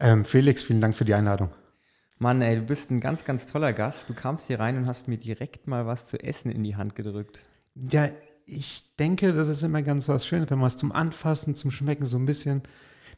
Ähm, 0.00 0.24
Felix, 0.24 0.62
vielen 0.62 0.80
Dank 0.80 0.94
für 0.94 1.04
die 1.04 1.14
Einladung. 1.14 1.50
Mann, 2.18 2.42
ey, 2.42 2.56
du 2.56 2.62
bist 2.62 2.90
ein 2.90 3.00
ganz, 3.00 3.24
ganz 3.24 3.46
toller 3.46 3.72
Gast. 3.72 4.08
Du 4.08 4.14
kamst 4.14 4.46
hier 4.46 4.60
rein 4.60 4.76
und 4.76 4.86
hast 4.86 5.08
mir 5.08 5.18
direkt 5.18 5.66
mal 5.66 5.86
was 5.86 6.08
zu 6.08 6.22
essen 6.22 6.50
in 6.50 6.62
die 6.62 6.76
Hand 6.76 6.94
gedrückt. 6.94 7.44
Ja, 7.74 8.08
ich 8.46 8.96
denke, 8.96 9.32
das 9.32 9.48
ist 9.48 9.62
immer 9.62 9.82
ganz 9.82 10.08
was 10.08 10.26
Schönes, 10.26 10.50
wenn 10.50 10.58
man 10.58 10.68
es 10.68 10.76
zum 10.76 10.92
Anfassen, 10.92 11.54
zum 11.54 11.70
Schmecken 11.70 12.06
so 12.06 12.16
ein 12.16 12.26
bisschen, 12.26 12.62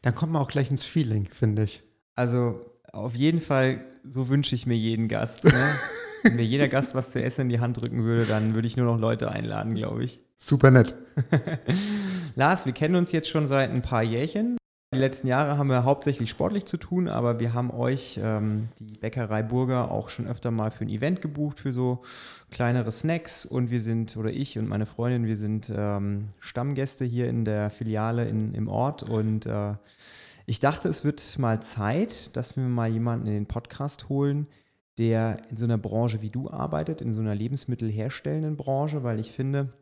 dann 0.02 0.14
kommt 0.14 0.32
man 0.32 0.42
auch 0.42 0.48
gleich 0.48 0.70
ins 0.70 0.84
Feeling, 0.84 1.28
finde 1.30 1.64
ich. 1.64 1.82
Also 2.14 2.60
auf 2.92 3.14
jeden 3.14 3.40
Fall, 3.40 3.84
so 4.08 4.28
wünsche 4.28 4.54
ich 4.54 4.66
mir 4.66 4.76
jeden 4.76 5.08
Gast. 5.08 5.44
Ne? 5.44 5.52
Wenn 6.22 6.36
mir 6.36 6.44
jeder 6.44 6.68
Gast 6.68 6.94
was 6.94 7.12
zu 7.12 7.22
essen 7.22 7.42
in 7.42 7.48
die 7.50 7.60
Hand 7.60 7.80
drücken 7.80 8.02
würde, 8.04 8.24
dann 8.24 8.54
würde 8.54 8.66
ich 8.66 8.76
nur 8.76 8.86
noch 8.86 8.98
Leute 8.98 9.30
einladen, 9.30 9.74
glaube 9.74 10.04
ich. 10.04 10.22
Super 10.38 10.70
nett. 10.70 10.94
Lars, 12.34 12.66
wir 12.66 12.72
kennen 12.72 12.96
uns 12.96 13.12
jetzt 13.12 13.28
schon 13.28 13.46
seit 13.46 13.70
ein 13.70 13.82
paar 13.82 14.02
Jährchen. 14.02 14.56
Die 14.94 14.98
letzten 15.00 15.26
Jahre 15.26 15.58
haben 15.58 15.68
wir 15.68 15.82
hauptsächlich 15.82 16.30
sportlich 16.30 16.64
zu 16.64 16.76
tun, 16.76 17.08
aber 17.08 17.40
wir 17.40 17.54
haben 17.54 17.72
euch, 17.72 18.20
ähm, 18.22 18.68
die 18.78 18.98
Bäckerei 19.00 19.42
Burger, 19.42 19.90
auch 19.90 20.08
schon 20.08 20.28
öfter 20.28 20.52
mal 20.52 20.70
für 20.70 20.84
ein 20.84 20.88
Event 20.88 21.20
gebucht, 21.20 21.58
für 21.58 21.72
so 21.72 22.02
kleinere 22.52 22.92
Snacks. 22.92 23.44
Und 23.44 23.70
wir 23.70 23.80
sind, 23.80 24.16
oder 24.16 24.30
ich 24.30 24.58
und 24.60 24.68
meine 24.68 24.86
Freundin, 24.86 25.26
wir 25.26 25.36
sind 25.36 25.72
ähm, 25.74 26.28
Stammgäste 26.38 27.04
hier 27.04 27.28
in 27.28 27.44
der 27.44 27.70
Filiale 27.70 28.26
in, 28.26 28.54
im 28.54 28.68
Ort. 28.68 29.02
Und 29.02 29.46
äh, 29.46 29.74
ich 30.46 30.60
dachte, 30.60 30.88
es 30.88 31.04
wird 31.04 31.36
mal 31.40 31.60
Zeit, 31.60 32.36
dass 32.36 32.56
wir 32.56 32.62
mal 32.62 32.88
jemanden 32.88 33.26
in 33.26 33.34
den 33.34 33.46
Podcast 33.46 34.08
holen, 34.08 34.46
der 34.98 35.34
in 35.50 35.56
so 35.56 35.64
einer 35.64 35.78
Branche 35.78 36.22
wie 36.22 36.30
du 36.30 36.48
arbeitet, 36.48 37.00
in 37.00 37.12
so 37.12 37.20
einer 37.20 37.34
lebensmittelherstellenden 37.34 38.56
Branche, 38.56 39.02
weil 39.02 39.18
ich 39.18 39.32
finde, 39.32 39.72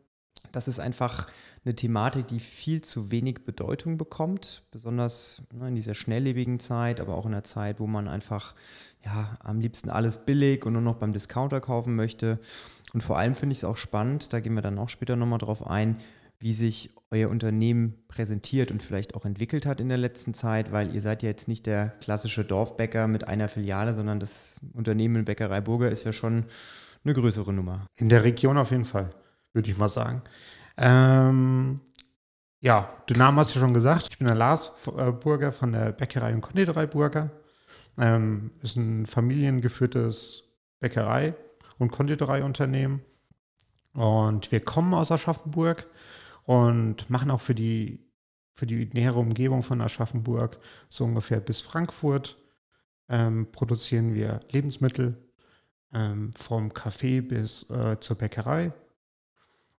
das 0.51 0.67
ist 0.67 0.79
einfach 0.79 1.27
eine 1.63 1.75
Thematik, 1.75 2.27
die 2.27 2.39
viel 2.39 2.81
zu 2.81 3.11
wenig 3.11 3.43
Bedeutung 3.45 3.97
bekommt, 3.97 4.63
besonders 4.71 5.41
ne, 5.53 5.67
in 5.67 5.75
dieser 5.75 5.95
schnelllebigen 5.95 6.59
Zeit, 6.59 6.99
aber 6.99 7.15
auch 7.15 7.25
in 7.25 7.33
einer 7.33 7.43
Zeit, 7.43 7.79
wo 7.79 7.87
man 7.87 8.07
einfach 8.07 8.55
ja, 9.03 9.35
am 9.39 9.59
liebsten 9.59 9.89
alles 9.89 10.25
billig 10.25 10.65
und 10.65 10.73
nur 10.73 10.81
noch 10.81 10.95
beim 10.95 11.13
Discounter 11.13 11.61
kaufen 11.61 11.95
möchte. 11.95 12.39
Und 12.93 13.01
vor 13.01 13.17
allem 13.17 13.35
finde 13.35 13.53
ich 13.53 13.59
es 13.59 13.63
auch 13.63 13.77
spannend, 13.77 14.33
da 14.33 14.39
gehen 14.39 14.53
wir 14.53 14.61
dann 14.61 14.79
auch 14.79 14.89
später 14.89 15.15
nochmal 15.15 15.39
drauf 15.39 15.65
ein, 15.65 15.97
wie 16.39 16.53
sich 16.53 16.91
euer 17.11 17.29
Unternehmen 17.29 17.95
präsentiert 18.07 18.71
und 18.71 18.83
vielleicht 18.83 19.15
auch 19.15 19.25
entwickelt 19.25 19.65
hat 19.65 19.79
in 19.79 19.89
der 19.89 19.97
letzten 19.97 20.33
Zeit, 20.33 20.71
weil 20.71 20.93
ihr 20.93 21.01
seid 21.01 21.23
ja 21.23 21.29
jetzt 21.29 21.47
nicht 21.47 21.65
der 21.65 21.89
klassische 22.01 22.43
Dorfbäcker 22.43 23.07
mit 23.07 23.27
einer 23.27 23.47
Filiale, 23.47 23.93
sondern 23.93 24.19
das 24.19 24.59
Unternehmen 24.73 25.25
Bäckerei 25.25 25.61
Burger 25.61 25.89
ist 25.89 26.03
ja 26.03 26.13
schon 26.13 26.45
eine 27.03 27.13
größere 27.13 27.53
Nummer. 27.53 27.87
In 27.95 28.09
der 28.09 28.23
Region 28.23 28.57
auf 28.57 28.71
jeden 28.71 28.85
Fall, 28.85 29.09
würde 29.55 29.71
ich 29.71 29.77
mal 29.77 29.89
sagen. 29.89 30.21
Ähm, 30.77 31.81
ja, 32.59 32.89
den 33.09 33.17
Namen 33.17 33.39
hast 33.39 33.55
du 33.55 33.59
schon 33.59 33.73
gesagt. 33.73 34.07
Ich 34.11 34.17
bin 34.17 34.27
der 34.27 34.35
Lars 34.35 34.71
äh, 34.97 35.11
Burger 35.11 35.51
von 35.51 35.71
der 35.71 35.91
Bäckerei 35.91 36.33
und 36.33 36.41
Konditorei 36.41 36.85
Burger. 36.85 37.31
Ähm, 37.97 38.51
ist 38.61 38.75
ein 38.75 39.05
familiengeführtes 39.05 40.43
Bäckerei- 40.79 41.33
und 41.77 41.91
Konditoreiunternehmen. 41.91 43.01
Und 43.93 44.51
wir 44.51 44.59
kommen 44.59 44.93
aus 44.93 45.11
Aschaffenburg 45.11 45.87
und 46.43 47.09
machen 47.09 47.31
auch 47.31 47.39
für 47.39 47.55
die, 47.55 47.99
für 48.55 48.65
die 48.65 48.89
nähere 48.93 49.19
Umgebung 49.19 49.63
von 49.63 49.81
Aschaffenburg 49.81 50.59
so 50.89 51.05
ungefähr 51.05 51.39
bis 51.39 51.61
Frankfurt 51.61 52.37
ähm, 53.07 53.47
produzieren 53.51 54.13
wir 54.13 54.39
Lebensmittel 54.51 55.17
ähm, 55.93 56.33
vom 56.33 56.73
Kaffee 56.73 57.21
bis 57.21 57.69
äh, 57.69 57.99
zur 57.99 58.17
Bäckerei. 58.17 58.73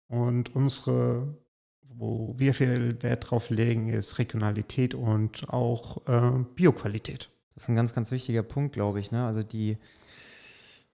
Und 0.08 0.56
unsere, 0.56 1.36
wo 1.82 2.36
wir 2.38 2.54
viel 2.54 3.02
Wert 3.02 3.30
drauf 3.30 3.50
legen, 3.50 3.90
ist 3.90 4.20
Regionalität 4.20 4.94
und 4.94 5.50
auch 5.50 6.08
äh, 6.08 6.44
Bioqualität. 6.56 7.30
Das 7.54 7.64
ist 7.64 7.70
ein 7.70 7.76
ganz, 7.76 7.94
ganz 7.94 8.12
wichtiger 8.12 8.44
Punkt, 8.44 8.74
glaube 8.74 9.00
ich. 9.00 9.12
Ne? 9.12 9.26
Also 9.26 9.42
die 9.42 9.78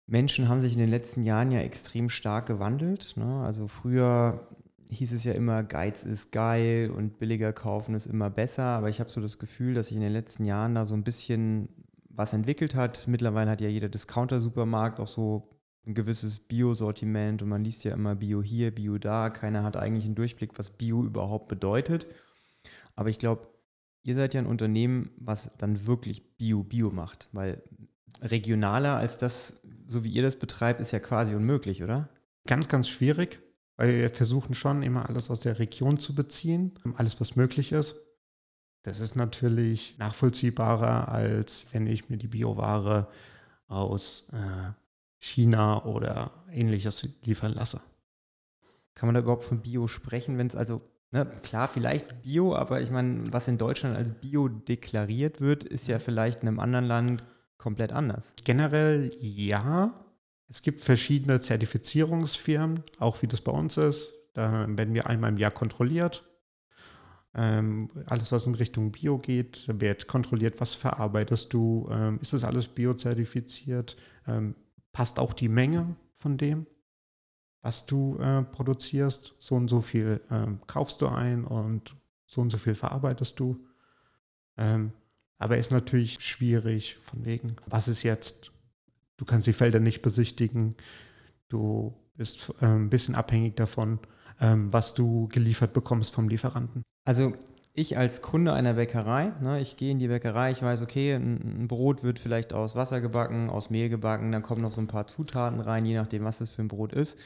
Menschen 0.06 0.48
haben 0.48 0.60
sich 0.60 0.74
in 0.74 0.80
den 0.80 0.90
letzten 0.90 1.24
Jahren 1.24 1.52
ja 1.52 1.60
extrem 1.60 2.10
stark 2.10 2.46
gewandelt. 2.46 3.14
Ne? 3.18 3.42
Also 3.44 3.68
früher 3.68 4.48
hieß 4.90 5.14
es 5.14 5.24
ja 5.24 5.34
immer, 5.34 5.64
Geiz 5.64 6.04
ist 6.04 6.32
geil 6.32 6.92
und 6.92 7.18
billiger 7.18 7.54
kaufen 7.54 7.96
ist 7.96 8.06
immer 8.06 8.30
besser. 8.30 8.64
Aber 8.64 8.90
ich 8.90 9.00
habe 9.00 9.10
so 9.10 9.22
das 9.22 9.40
Gefühl, 9.40 9.74
dass 9.74 9.88
sich 9.88 9.96
in 9.96 10.04
den 10.04 10.14
letzten 10.14 10.46
Jahren 10.46 10.76
da 10.76 10.86
so 10.86 10.94
ein 10.94 11.04
bisschen 11.04 11.70
was 12.10 12.34
entwickelt 12.34 12.76
hat. 12.76 13.08
Mittlerweile 13.08 13.50
hat 13.50 13.62
ja 13.62 13.70
jeder 13.70 13.90
Discounter-Supermarkt 13.90 15.00
auch 15.00 15.08
so 15.08 15.51
ein 15.86 15.94
gewisses 15.94 16.40
Bio-Sortiment 16.40 17.42
und 17.42 17.50
man 17.50 17.64
liest 17.64 17.84
ja 17.84 17.94
immer 17.94 18.16
Bio 18.16 18.42
hier, 18.44 18.72
Bio 18.72 18.98
da. 18.98 19.30
Keiner 19.30 19.64
hat 19.64 19.78
eigentlich 19.78 20.06
einen 20.06 20.16
Durchblick, 20.16 20.58
was 20.58 20.70
Bio 20.70 21.04
überhaupt 21.04 21.48
bedeutet. 21.48 22.08
Aber 22.96 23.10
ich 23.10 23.18
glaube, 23.18 23.48
ihr 24.04 24.16
seid 24.16 24.34
ja 24.34 24.42
ein 24.42 24.48
Unternehmen, 24.48 25.12
was 25.18 25.52
dann 25.58 25.86
wirklich 25.88 26.38
Bio-Bio 26.38 26.92
macht, 26.92 27.30
weil 27.32 27.64
regionaler 28.22 28.98
als 28.98 29.18
das, 29.18 29.62
so 29.88 30.04
wie 30.04 30.12
ihr 30.12 30.22
das 30.22 30.38
betreibt, 30.38 30.82
ist 30.82 30.92
ja 30.92 31.00
quasi 31.00 31.34
unmöglich, 31.34 31.84
oder? 31.84 32.10
Ganz, 32.46 32.68
ganz 32.68 32.88
schwierig, 32.88 33.42
weil 33.78 33.98
wir 33.98 34.10
versuchen 34.12 34.54
schon 34.56 34.84
immer 34.84 35.08
alles 35.10 35.30
aus 35.30 35.42
der 35.42 35.60
Region 35.60 35.98
zu 35.98 36.14
beziehen, 36.14 36.74
alles, 36.96 37.20
was 37.20 37.36
möglich 37.36 37.72
ist. 37.72 37.96
Das 38.84 39.00
ist 39.00 39.16
natürlich 39.16 39.98
nachvollziehbarer, 40.00 41.10
als 41.10 41.68
wenn 41.72 41.86
ich 41.86 42.10
mir 42.10 42.18
die 42.18 42.28
Bioware 42.28 43.08
aus 43.68 44.28
äh, 44.34 44.72
China 45.22 45.86
oder 45.86 46.32
ähnliches 46.52 47.08
liefern 47.24 47.54
lasse. 47.54 47.80
Kann 48.96 49.08
man 49.08 49.14
da 49.14 49.22
überhaupt 49.22 49.46
von 49.46 49.62
Bio 49.62 49.88
sprechen, 49.88 50.38
wenn 50.38 50.48
es 50.48 50.56
also, 50.56 50.82
ne, 51.12 51.26
klar, 51.44 51.68
vielleicht 51.68 52.24
Bio, 52.24 52.56
aber 52.56 52.82
ich 52.82 52.90
meine, 52.90 53.32
was 53.32 53.48
in 53.48 53.60
Deutschland 53.60 53.96
als 53.96 54.12
Bio 54.12 54.50
deklariert 54.50 55.40
wird, 55.40 55.64
ist 55.64 55.88
ja 55.88 56.00
vielleicht 56.00 56.42
in 56.42 56.48
einem 56.48 56.60
anderen 56.60 56.86
Land 56.86 57.24
komplett 57.58 57.94
anders. 57.94 58.34
Generell 58.44 59.12
ja. 59.22 59.94
Es 60.50 60.64
gibt 60.64 60.82
verschiedene 60.82 61.40
Zertifizierungsfirmen, 61.40 62.84
auch 62.98 63.22
wie 63.22 63.28
das 63.28 63.40
bei 63.40 63.52
uns 63.52 63.78
ist. 63.78 64.14
Da 64.34 64.68
werden 64.68 64.94
wir 64.94 65.08
einmal 65.08 65.30
im 65.30 65.38
Jahr 65.38 65.52
kontrolliert. 65.52 66.26
Ähm, 67.34 67.90
alles, 68.08 68.32
was 68.34 68.48
in 68.48 68.56
Richtung 68.56 68.92
Bio 68.92 69.18
geht, 69.18 69.66
wird 69.80 70.08
kontrolliert, 70.08 70.60
was 70.60 70.74
verarbeitest 70.74 71.54
du, 71.54 71.88
ähm, 71.90 72.20
ist 72.22 72.34
das 72.34 72.44
alles 72.44 72.68
biozertifiziert, 72.68 73.96
ähm, 74.28 74.56
passt 74.92 75.20
auch 75.20 75.34
die 75.34 75.50
Menge 75.50 75.96
von 76.16 76.38
dem, 76.38 76.68
was 77.62 77.86
du 77.86 78.18
äh, 78.18 78.44
produzierst. 78.44 79.36
So 79.40 79.56
und 79.56 79.68
so 79.68 79.82
viel 79.82 80.22
ähm, 80.30 80.60
kaufst 80.68 81.02
du 81.02 81.08
ein 81.08 81.46
und 81.46 81.96
so 82.26 82.42
und 82.42 82.50
so 82.50 82.58
viel 82.58 82.76
verarbeitest 82.76 83.40
du. 83.40 83.66
Ähm, 84.58 84.92
aber 85.38 85.58
ist 85.58 85.72
natürlich 85.72 86.22
schwierig 86.22 86.98
von 87.04 87.26
wegen, 87.26 87.56
was 87.66 87.88
ist 87.88 88.04
jetzt? 88.04 88.52
Du 89.18 89.26
kannst 89.26 89.48
die 89.48 89.54
Felder 89.54 89.80
nicht 89.80 90.02
besichtigen. 90.02 90.76
Du 91.50 91.94
bist 92.16 92.54
äh, 92.62 92.66
ein 92.66 92.90
bisschen 92.90 93.16
abhängig 93.16 93.56
davon, 93.56 94.00
ähm, 94.40 94.72
was 94.72 94.94
du 94.94 95.28
geliefert 95.28 95.74
bekommst 95.74 96.14
vom 96.14 96.30
Lieferanten. 96.30 96.84
Also 97.06 97.34
ich 97.74 97.98
als 97.98 98.22
Kunde 98.22 98.54
einer 98.54 98.74
Bäckerei, 98.74 99.32
ne, 99.42 99.62
ich 99.62 99.78
gehe 99.78 99.92
in 99.92 100.00
die 100.00 100.08
Bäckerei, 100.08 100.52
ich 100.52 100.62
weiß, 100.62 100.82
okay, 100.82 101.14
ein, 101.14 101.64
ein, 101.64 101.68
Brot 101.68 102.04
wird 102.04 102.20
vielleicht 102.20 102.54
aus 102.54 102.76
Wasser 102.76 103.00
gebacken, 103.02 103.50
aus 103.50 103.70
Mehl 103.70 103.90
gebacken, 103.90 104.32
dann 104.32 104.42
kommen 104.42 104.62
noch 104.62 104.74
so 104.74 104.82
ein 104.82 104.88
paar 104.88 105.08
Zutaten 105.08 105.62
rein, 105.62 105.86
je 105.86 105.96
nachdem, 105.96 106.24
was 106.24 106.40
das 106.40 106.50
für 106.50 106.62
ein 106.62 106.68
Brot 106.68 106.92
ist. 106.94 107.18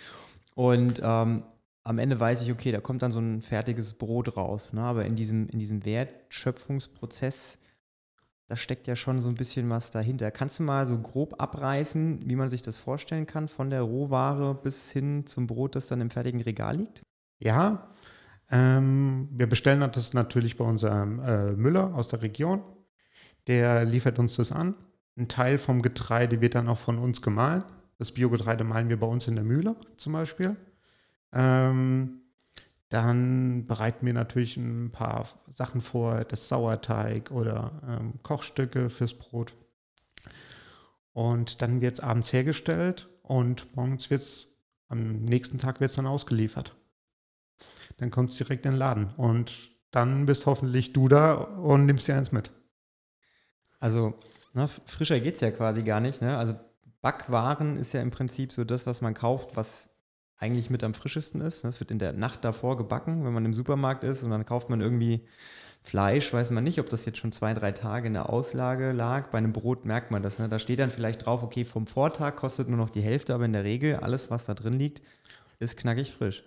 Und 0.54 1.02
ähm, 1.04 1.44
am 1.84 2.00
Ende 2.00 2.20
weiß 2.20 2.42
ich, 2.42 2.52
okay, 2.52 2.72
da 2.72 2.80
kommt 2.80 3.04
dann 3.04 3.12
so 3.12 3.20
ein 3.20 3.42
fertiges 3.42 3.94
Brot 3.94 4.36
raus. 4.36 4.74
Ne? 4.74 4.82
Aber 4.82 5.06
in 5.06 5.16
diesem, 5.16 5.48
in 5.50 5.60
diesem 5.60 5.86
Wertschöpfungsprozess, 5.86 7.60
da 8.48 8.56
steckt 8.56 8.88
ja 8.88 8.96
schon 8.96 9.22
so 9.22 9.28
ein 9.28 9.36
bisschen 9.36 9.70
was 9.70 9.92
dahinter. 9.92 10.32
Kannst 10.32 10.60
du 10.60 10.64
mal 10.64 10.86
so 10.86 10.98
grob 10.98 11.40
abreißen, 11.40 12.22
wie 12.28 12.36
man 12.36 12.50
sich 12.50 12.64
das 12.64 12.78
vorstellen 12.78 13.28
kann, 13.28 13.48
von 13.48 13.70
der 13.70 13.84
Rohware 13.84 14.56
bis 14.56 14.92
hin 14.92 15.28
zum 15.28 15.46
Brot, 15.46 15.76
das 15.76 15.88
dann 15.88 16.02
im 16.02 16.10
fertigen 16.10 16.42
Regal 16.42 16.78
liegt? 16.78 17.04
Ja, 17.40 17.90
ähm, 18.50 19.30
wir 19.32 19.48
bestellen 19.48 19.80
das 19.80 20.14
natürlich 20.14 20.58
bei 20.58 20.66
unserem 20.66 21.20
äh, 21.20 21.52
Müller 21.54 21.94
aus 21.96 22.08
der 22.10 22.22
Region. 22.22 22.62
Der 23.48 23.86
liefert 23.86 24.20
uns 24.20 24.36
das 24.36 24.52
an. 24.52 24.76
Ein 25.18 25.28
Teil 25.28 25.58
vom 25.58 25.82
Getreide 25.82 26.42
wird 26.42 26.56
dann 26.56 26.68
auch 26.68 26.78
von 26.78 26.98
uns 26.98 27.22
gemahlen. 27.22 27.64
Das 27.98 28.12
Biogetreide 28.12 28.64
mahlen 28.64 28.90
wir 28.90 29.00
bei 29.00 29.08
uns 29.08 29.28
in 29.28 29.36
der 29.36 29.46
Mühle 29.46 29.76
zum 29.98 30.14
Beispiel. 30.14 30.56
Ähm, 31.32 32.22
Dann 32.90 33.66
bereiten 33.66 34.06
wir 34.06 34.14
natürlich 34.14 34.58
ein 34.58 34.92
paar 34.92 35.28
Sachen 35.50 35.82
vor, 35.82 36.24
das 36.24 36.48
Sauerteig 36.48 37.32
oder 37.32 37.82
ähm, 37.88 38.14
Kochstücke 38.22 38.90
fürs 38.90 39.16
Brot. 39.16 39.56
Und 41.14 41.62
dann 41.62 41.82
wird 41.82 41.96
es 41.96 42.00
abends 42.00 42.32
hergestellt 42.32 43.10
und 43.24 43.76
morgens 43.76 44.10
wird 44.12 44.22
es, 44.22 44.56
am 44.88 45.24
nächsten 45.24 45.58
Tag 45.58 45.80
wird 45.80 45.90
es 45.90 45.96
dann 45.96 46.06
ausgeliefert. 46.06 46.76
Dann 47.98 48.12
kommt 48.12 48.32
es 48.32 48.38
direkt 48.38 48.66
in 48.66 48.74
den 48.74 48.80
Laden 48.80 49.14
und 49.18 49.52
dann 49.92 50.26
bist 50.26 50.46
hoffentlich 50.46 50.94
du 50.94 51.08
da 51.08 51.34
und 51.34 51.86
nimmst 51.86 52.08
dir 52.08 52.16
eins 52.16 52.32
mit. 52.32 52.52
Also 53.80 54.16
ne, 54.54 54.68
frischer 54.68 55.20
geht 55.20 55.36
es 55.36 55.42
ja 55.42 55.52
quasi 55.52 55.84
gar 55.84 56.00
nicht. 56.00 56.22
Ne? 56.22 56.38
Also 56.38 56.56
Backwaren 57.02 57.78
ist 57.78 57.94
ja 57.94 58.02
im 58.02 58.12
Prinzip 58.12 58.52
so 58.52 58.64
das, 58.64 58.88
was 58.88 59.02
man 59.02 59.14
kauft, 59.14 59.56
was 59.56 59.90
eigentlich 60.38 60.70
mit 60.70 60.84
am 60.84 60.94
frischesten 60.94 61.40
ist. 61.40 61.64
Das 61.64 61.80
wird 61.80 61.92
in 61.92 62.00
der 62.00 62.14
Nacht 62.14 62.44
davor 62.44 62.78
gebacken, 62.78 63.24
wenn 63.24 63.34
man 63.34 63.46
im 63.46 63.54
Supermarkt 63.54 64.04
ist 64.04 64.24
und 64.24 64.32
dann 64.32 64.46
kauft 64.46 64.70
man 64.70 64.82
irgendwie 64.82 65.26
Fleisch, 65.86 66.34
weiß 66.34 66.50
man 66.50 66.64
nicht, 66.64 66.80
ob 66.80 66.90
das 66.90 67.06
jetzt 67.06 67.20
schon 67.20 67.32
zwei, 67.32 67.54
drei 67.54 67.72
Tage 67.72 68.08
in 68.08 68.14
der 68.14 68.32
Auslage 68.32 68.92
lag. 68.92 69.30
Bei 69.30 69.38
einem 69.38 69.54
Brot 69.54 69.86
merkt 69.86 70.10
man 70.10 70.24
das. 70.24 70.40
Ne? 70.40 70.50
Da 70.50 70.58
steht 70.58 70.80
dann 70.80 70.90
vielleicht 70.90 71.26
drauf, 71.26 71.44
okay, 71.44 71.64
vom 71.64 71.86
Vortag 71.86 72.38
kostet 72.38 72.68
nur 72.70 72.78
noch 72.78 72.90
die 72.90 73.02
Hälfte, 73.02 73.36
aber 73.36 73.46
in 73.46 73.54
der 73.54 73.64
Regel 73.64 73.98
alles, 73.98 74.32
was 74.32 74.46
da 74.46 74.56
drin 74.56 74.74
liegt, 74.74 75.04
ist 75.60 75.78
knackig 75.78 76.12
frisch. 76.12 76.44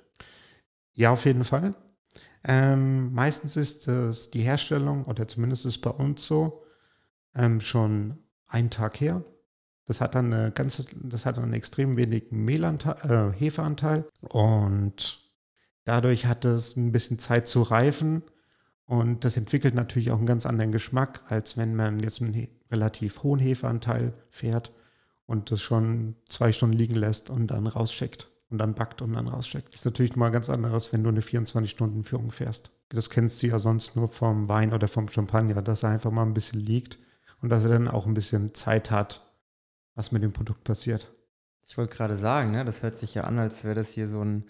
Ja, 0.99 1.13
auf 1.13 1.27
jeden 1.27 1.45
Fall. 1.45 1.75
Ähm, 2.43 3.13
meistens 3.13 3.57
ist 3.57 3.87
es 3.87 4.31
die 4.31 4.43
Herstellung, 4.43 5.05
oder 5.05 5.29
zumindest 5.29 5.65
ist 5.65 5.79
bei 5.79 5.91
uns 5.91 6.27
so, 6.27 6.65
ähm, 7.37 7.61
schon 7.61 8.19
einen 8.49 8.69
Tag 8.69 9.01
her. 9.01 9.23
Das 9.87 10.01
hat 10.01 10.17
dann 10.17 10.33
eine 10.33 10.51
ganze, 10.51 10.87
das 11.01 11.25
hat 11.25 11.39
einen 11.39 11.53
extrem 11.53 11.97
wenigen 11.97 12.45
Mehlanteil, 12.45 13.31
äh, 13.33 13.39
Hefeanteil 13.39 14.07
und 14.23 15.31
dadurch 15.85 16.27
hat 16.27 16.45
es 16.45 16.77
ein 16.77 16.91
bisschen 16.91 17.21
Zeit 17.21 17.47
zu 17.47 17.63
reifen 17.63 18.25
und 18.85 19.25
das 19.25 19.37
entwickelt 19.37 19.75
natürlich 19.77 20.11
auch 20.11 20.19
einen 20.19 20.27
ganz 20.27 20.47
anderen 20.47 20.73
Geschmack, 20.73 21.23
als 21.29 21.57
wenn 21.57 21.77
man 21.77 22.01
jetzt 22.01 22.21
einen 22.21 22.49
relativ 22.73 23.23
hohen 23.23 23.39
Hefeanteil 23.39 24.15
fährt 24.31 24.73
und 25.27 25.53
das 25.53 25.63
schon 25.63 26.17
zwei 26.27 26.51
Stunden 26.51 26.77
liegen 26.77 26.97
lässt 26.97 27.31
und 27.31 27.47
dann 27.49 27.69
rausschickt 27.69 28.29
und 28.51 28.59
dann 28.59 28.75
backt 28.75 29.03
und 29.03 29.13
dann 29.13 29.29
rausschickt. 29.29 29.73
Das 29.73 29.81
ist 29.81 29.85
natürlich 29.85 30.17
mal 30.17 30.31
ganz 30.31 30.49
anderes, 30.49 30.93
wenn 30.93 31.03
du 31.03 31.11
eine 31.11 31.21
24-Stunden-Führung 31.21 32.31
fährst. 32.31 32.71
Das 32.89 33.11
kennst 33.11 33.43
du 33.43 33.49
ja 33.49 33.59
sonst 33.59 33.97
nur 33.97 34.09
vom 34.09 34.49
Wein 34.49 34.73
oder 34.73 34.89
vom 34.89 35.09
Champagner, 35.09 35.61
dass 35.63 35.83
er 35.83 35.91
einfach 35.91 36.11
mal 36.11 36.23
ein 36.23 36.35
bisschen 36.35 36.61
liegt 36.61 36.99
und 37.43 37.51
dass 37.51 37.65
er 37.65 37.71
dann 37.71 37.89
auch 37.89 38.07
ein 38.07 38.15
bisschen 38.15 38.55
Zeit 38.55 38.91
hat, 38.91 39.23
was 39.95 40.13
mit 40.13 40.23
dem 40.23 40.33
Produkt 40.33 40.65
passiert. 40.65 41.11
Ich 41.67 41.77
wollte 41.77 41.95
gerade 41.95 42.17
sagen, 42.17 42.53
ne, 42.53 42.65
das 42.65 42.83
hört 42.83 42.99
sich 42.99 43.15
ja 43.15 43.25
an, 43.25 43.39
als 43.39 43.65
wäre 43.65 43.75
das 43.75 43.91
hier 43.91 44.09
so 44.09 44.23
ein 44.25 44.45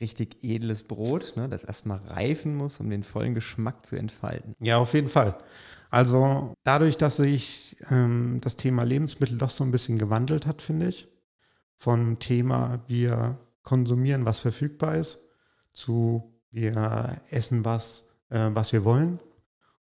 richtig 0.00 0.42
edles 0.42 0.84
Brot, 0.84 1.34
ne, 1.36 1.48
das 1.48 1.64
erstmal 1.64 1.98
reifen 1.98 2.54
muss, 2.56 2.80
um 2.80 2.88
den 2.88 3.02
vollen 3.02 3.34
Geschmack 3.34 3.84
zu 3.84 3.96
entfalten. 3.96 4.54
Ja, 4.60 4.78
auf 4.78 4.94
jeden 4.94 5.10
Fall. 5.10 5.36
Also 5.90 6.54
dadurch, 6.64 6.96
dass 6.96 7.16
sich 7.16 7.76
ähm, 7.90 8.38
das 8.40 8.56
Thema 8.56 8.82
Lebensmittel 8.84 9.36
doch 9.36 9.50
so 9.50 9.64
ein 9.64 9.70
bisschen 9.70 9.98
gewandelt 9.98 10.46
hat, 10.46 10.62
finde 10.62 10.88
ich, 10.88 11.08
vom 11.78 12.18
Thema 12.18 12.80
wir 12.86 13.38
konsumieren, 13.62 14.24
was 14.24 14.40
verfügbar 14.40 14.96
ist, 14.96 15.20
zu 15.72 16.34
wir 16.50 17.20
essen 17.30 17.64
was, 17.64 18.08
äh, 18.30 18.50
was 18.52 18.72
wir 18.72 18.84
wollen. 18.84 19.20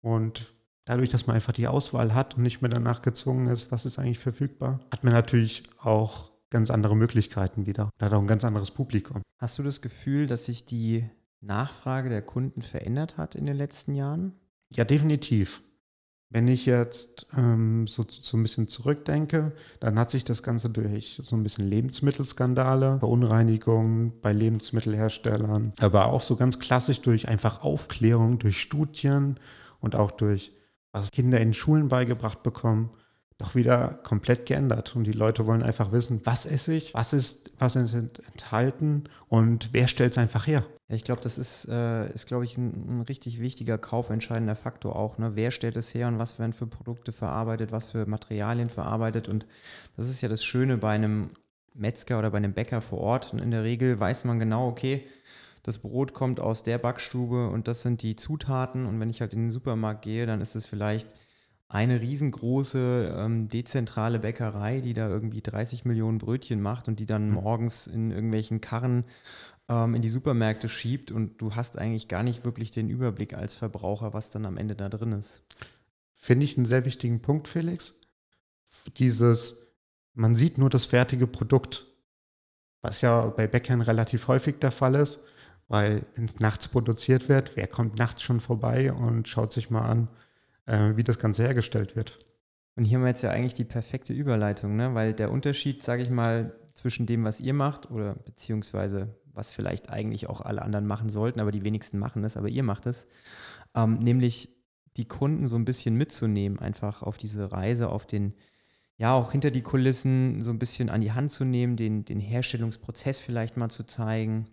Und 0.01 0.53
dadurch, 0.85 1.09
dass 1.09 1.27
man 1.27 1.35
einfach 1.35 1.53
die 1.53 1.67
Auswahl 1.67 2.13
hat 2.13 2.37
und 2.37 2.43
nicht 2.43 2.61
mehr 2.61 2.69
danach 2.69 3.01
gezwungen 3.01 3.47
ist, 3.47 3.71
was 3.71 3.85
ist 3.85 3.99
eigentlich 3.99 4.19
verfügbar, 4.19 4.79
hat 4.91 5.03
man 5.03 5.13
natürlich 5.13 5.63
auch 5.79 6.31
ganz 6.49 6.71
andere 6.71 6.95
Möglichkeiten 6.95 7.65
wieder. 7.65 7.85
Und 7.85 8.05
hat 8.05 8.13
auch 8.13 8.21
ein 8.21 8.27
ganz 8.27 8.43
anderes 8.43 8.71
Publikum. 8.71 9.21
Hast 9.37 9.57
du 9.59 9.63
das 9.63 9.81
Gefühl, 9.81 10.27
dass 10.27 10.45
sich 10.45 10.65
die 10.65 11.05
Nachfrage 11.41 12.09
der 12.09 12.21
Kunden 12.21 12.61
verändert 12.61 13.17
hat 13.17 13.35
in 13.35 13.45
den 13.45 13.55
letzten 13.55 13.95
Jahren? 13.95 14.33
Ja, 14.69 14.83
definitiv. 14.83 15.61
Wenn 16.31 16.47
ich 16.47 16.67
jetzt 16.67 17.25
ähm, 17.35 17.87
so, 17.87 18.05
so 18.07 18.37
ein 18.37 18.43
bisschen 18.43 18.67
zurückdenke, 18.67 19.51
dann 19.79 19.97
hat 19.97 20.11
sich 20.11 20.23
das 20.23 20.43
Ganze 20.43 20.69
durch 20.69 21.19
so 21.23 21.35
ein 21.35 21.41
bisschen 21.41 21.67
Lebensmittelskandale, 21.67 22.99
Verunreinigungen 22.99 24.13
bei 24.21 24.31
Lebensmittelherstellern, 24.31 25.73
aber 25.79 26.05
auch 26.07 26.21
so 26.21 26.35
ganz 26.35 26.59
klassisch 26.59 27.01
durch 27.01 27.27
einfach 27.27 27.63
Aufklärung, 27.63 28.37
durch 28.37 28.61
Studien 28.61 29.39
und 29.79 29.95
auch 29.95 30.11
durch 30.11 30.53
was 30.91 31.11
Kinder 31.11 31.39
in 31.39 31.53
Schulen 31.53 31.87
beigebracht 31.87 32.43
bekommen, 32.43 32.91
doch 33.39 33.55
wieder 33.55 33.99
komplett 34.03 34.45
geändert. 34.45 34.95
Und 34.95 35.05
die 35.05 35.13
Leute 35.13 35.45
wollen 35.47 35.63
einfach 35.63 35.91
wissen, 35.91 36.21
was 36.25 36.45
esse 36.45 36.73
ich, 36.73 36.93
was 36.93 37.13
ist, 37.13 37.53
was 37.57 37.75
ist 37.75 37.93
enthalten 37.93 39.05
und 39.29 39.69
wer 39.71 39.87
stellt 39.87 40.11
es 40.11 40.17
einfach 40.17 40.45
her. 40.45 40.65
Ich 40.89 41.03
glaube, 41.03 41.21
das 41.21 41.37
ist, 41.37 41.67
äh, 41.69 42.11
ist 42.11 42.27
glaube 42.27 42.45
ich, 42.45 42.57
ein, 42.57 42.99
ein, 42.99 43.01
richtig 43.01 43.39
wichtiger 43.39 43.77
kaufentscheidender 43.77 44.55
Faktor 44.55 44.95
auch. 44.95 45.17
Ne? 45.17 45.31
Wer 45.35 45.51
stellt 45.51 45.77
es 45.77 45.93
her 45.93 46.07
und 46.07 46.19
was 46.19 46.37
werden 46.37 46.51
für 46.51 46.67
Produkte 46.67 47.11
verarbeitet, 47.11 47.71
was 47.71 47.85
für 47.85 48.05
Materialien 48.05 48.69
verarbeitet. 48.69 49.29
Und 49.29 49.45
das 49.95 50.09
ist 50.09 50.21
ja 50.21 50.27
das 50.27 50.43
Schöne 50.43 50.77
bei 50.77 50.91
einem 50.91 51.29
Metzger 51.73 52.19
oder 52.19 52.31
bei 52.31 52.37
einem 52.37 52.53
Bäcker 52.53 52.81
vor 52.81 52.99
Ort. 52.99 53.31
Und 53.31 53.39
in 53.39 53.51
der 53.51 53.63
Regel 53.63 53.99
weiß 53.99 54.25
man 54.25 54.39
genau, 54.39 54.67
okay, 54.67 55.07
das 55.63 55.77
Brot 55.77 56.13
kommt 56.13 56.39
aus 56.39 56.63
der 56.63 56.77
Backstube 56.77 57.49
und 57.49 57.67
das 57.67 57.83
sind 57.83 58.01
die 58.01 58.15
Zutaten. 58.15 58.85
Und 58.85 58.99
wenn 58.99 59.09
ich 59.09 59.21
halt 59.21 59.33
in 59.33 59.43
den 59.43 59.51
Supermarkt 59.51 60.01
gehe, 60.01 60.25
dann 60.25 60.41
ist 60.41 60.55
es 60.55 60.65
vielleicht 60.65 61.15
eine 61.69 62.01
riesengroße 62.01 63.15
ähm, 63.15 63.47
dezentrale 63.47 64.19
Bäckerei, 64.19 64.81
die 64.81 64.93
da 64.93 65.07
irgendwie 65.07 65.41
30 65.41 65.85
Millionen 65.85 66.17
Brötchen 66.17 66.61
macht 66.61 66.87
und 66.87 66.99
die 66.99 67.05
dann 67.05 67.27
hm. 67.27 67.33
morgens 67.35 67.87
in 67.87 68.11
irgendwelchen 68.11 68.59
Karren 68.59 69.05
ähm, 69.69 69.93
in 69.93 70.01
die 70.01 70.09
Supermärkte 70.09 70.67
schiebt 70.67 71.11
und 71.11 71.39
du 71.39 71.55
hast 71.55 71.77
eigentlich 71.77 72.07
gar 72.07 72.23
nicht 72.23 72.43
wirklich 72.43 72.71
den 72.71 72.89
Überblick 72.89 73.35
als 73.35 73.53
Verbraucher, 73.53 74.13
was 74.13 74.31
dann 74.31 74.47
am 74.47 74.57
Ende 74.57 74.75
da 74.75 74.89
drin 74.89 75.11
ist. 75.11 75.43
Finde 76.15 76.43
ich 76.43 76.57
einen 76.57 76.65
sehr 76.65 76.85
wichtigen 76.85 77.21
Punkt, 77.21 77.47
Felix. 77.47 77.93
Dieses, 78.97 79.67
man 80.13 80.35
sieht 80.35 80.57
nur 80.57 80.71
das 80.71 80.87
fertige 80.87 81.27
Produkt, 81.27 81.85
was 82.81 83.01
ja 83.01 83.27
bei 83.27 83.47
Bäckern 83.47 83.81
relativ 83.81 84.27
häufig 84.27 84.57
der 84.59 84.71
Fall 84.71 84.95
ist. 84.95 85.21
Weil 85.67 86.07
wenn 86.15 86.25
es 86.25 86.39
nachts 86.39 86.67
produziert 86.67 87.29
wird, 87.29 87.55
wer 87.55 87.67
kommt 87.67 87.99
nachts 87.99 88.23
schon 88.23 88.39
vorbei 88.39 88.91
und 88.91 89.27
schaut 89.27 89.53
sich 89.53 89.69
mal 89.69 89.87
an, 89.87 90.07
äh, 90.69 90.95
wie 90.95 91.03
das 91.03 91.19
Ganze 91.19 91.43
hergestellt 91.43 91.95
wird. 91.95 92.17
Und 92.75 92.85
hier 92.85 92.97
haben 92.97 93.03
wir 93.03 93.09
jetzt 93.09 93.23
ja 93.23 93.31
eigentlich 93.31 93.55
die 93.55 93.65
perfekte 93.65 94.13
Überleitung, 94.13 94.75
ne? 94.75 94.93
weil 94.93 95.13
der 95.13 95.31
Unterschied, 95.31 95.83
sage 95.83 96.03
ich 96.03 96.09
mal, 96.09 96.55
zwischen 96.73 97.05
dem, 97.05 97.25
was 97.25 97.41
ihr 97.41 97.53
macht 97.53 97.91
oder 97.91 98.15
beziehungsweise 98.15 99.19
was 99.33 99.51
vielleicht 99.51 99.89
eigentlich 99.89 100.29
auch 100.29 100.41
alle 100.41 100.61
anderen 100.61 100.85
machen 100.85 101.09
sollten, 101.09 101.39
aber 101.39 101.51
die 101.51 101.63
wenigsten 101.63 101.97
machen 101.97 102.23
es, 102.23 102.37
aber 102.37 102.47
ihr 102.47 102.63
macht 102.63 102.85
es, 102.85 103.07
ähm, 103.75 103.99
nämlich 103.99 104.49
die 104.95 105.07
Kunden 105.07 105.49
so 105.49 105.55
ein 105.55 105.65
bisschen 105.65 105.95
mitzunehmen, 105.95 106.59
einfach 106.59 107.03
auf 107.03 107.17
diese 107.17 107.51
Reise, 107.51 107.89
auf 107.89 108.05
den, 108.05 108.33
ja, 108.97 109.13
auch 109.13 109.31
hinter 109.31 109.51
die 109.51 109.61
Kulissen 109.61 110.41
so 110.41 110.51
ein 110.51 110.59
bisschen 110.59 110.89
an 110.89 111.01
die 111.01 111.11
Hand 111.11 111.31
zu 111.31 111.45
nehmen, 111.45 111.75
den, 111.75 112.05
den 112.05 112.19
Herstellungsprozess 112.19 113.19
vielleicht 113.19 113.57
mal 113.57 113.69
zu 113.69 113.83
zeigen, 113.83 114.47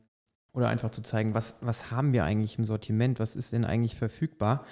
oder 0.56 0.68
einfach 0.68 0.90
zu 0.90 1.02
zeigen, 1.02 1.34
was, 1.34 1.58
was 1.60 1.90
haben 1.90 2.12
wir 2.12 2.24
eigentlich 2.24 2.58
im 2.58 2.64
Sortiment, 2.64 3.20
was 3.20 3.36
ist 3.36 3.52
denn 3.52 3.66
eigentlich 3.66 3.94
verfügbar. 3.94 4.64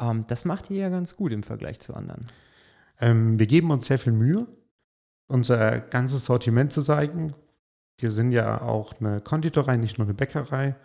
Ähm, 0.00 0.24
das 0.28 0.44
macht 0.44 0.70
ihr 0.70 0.78
ja 0.78 0.88
ganz 0.88 1.16
gut 1.16 1.32
im 1.32 1.42
Vergleich 1.42 1.80
zu 1.80 1.92
anderen. 1.94 2.28
Ähm, 3.00 3.38
wir 3.38 3.48
geben 3.48 3.72
uns 3.72 3.86
sehr 3.86 3.98
viel 3.98 4.12
Mühe, 4.12 4.46
unser 5.26 5.80
ganzes 5.80 6.24
Sortiment 6.24 6.72
zu 6.72 6.82
zeigen. 6.82 7.34
Wir 7.98 8.12
sind 8.12 8.30
ja 8.30 8.62
auch 8.62 8.94
eine 9.00 9.20
Konditorei, 9.20 9.76
nicht 9.76 9.98
nur 9.98 10.06
eine 10.06 10.14
Bäckerei. 10.14 10.76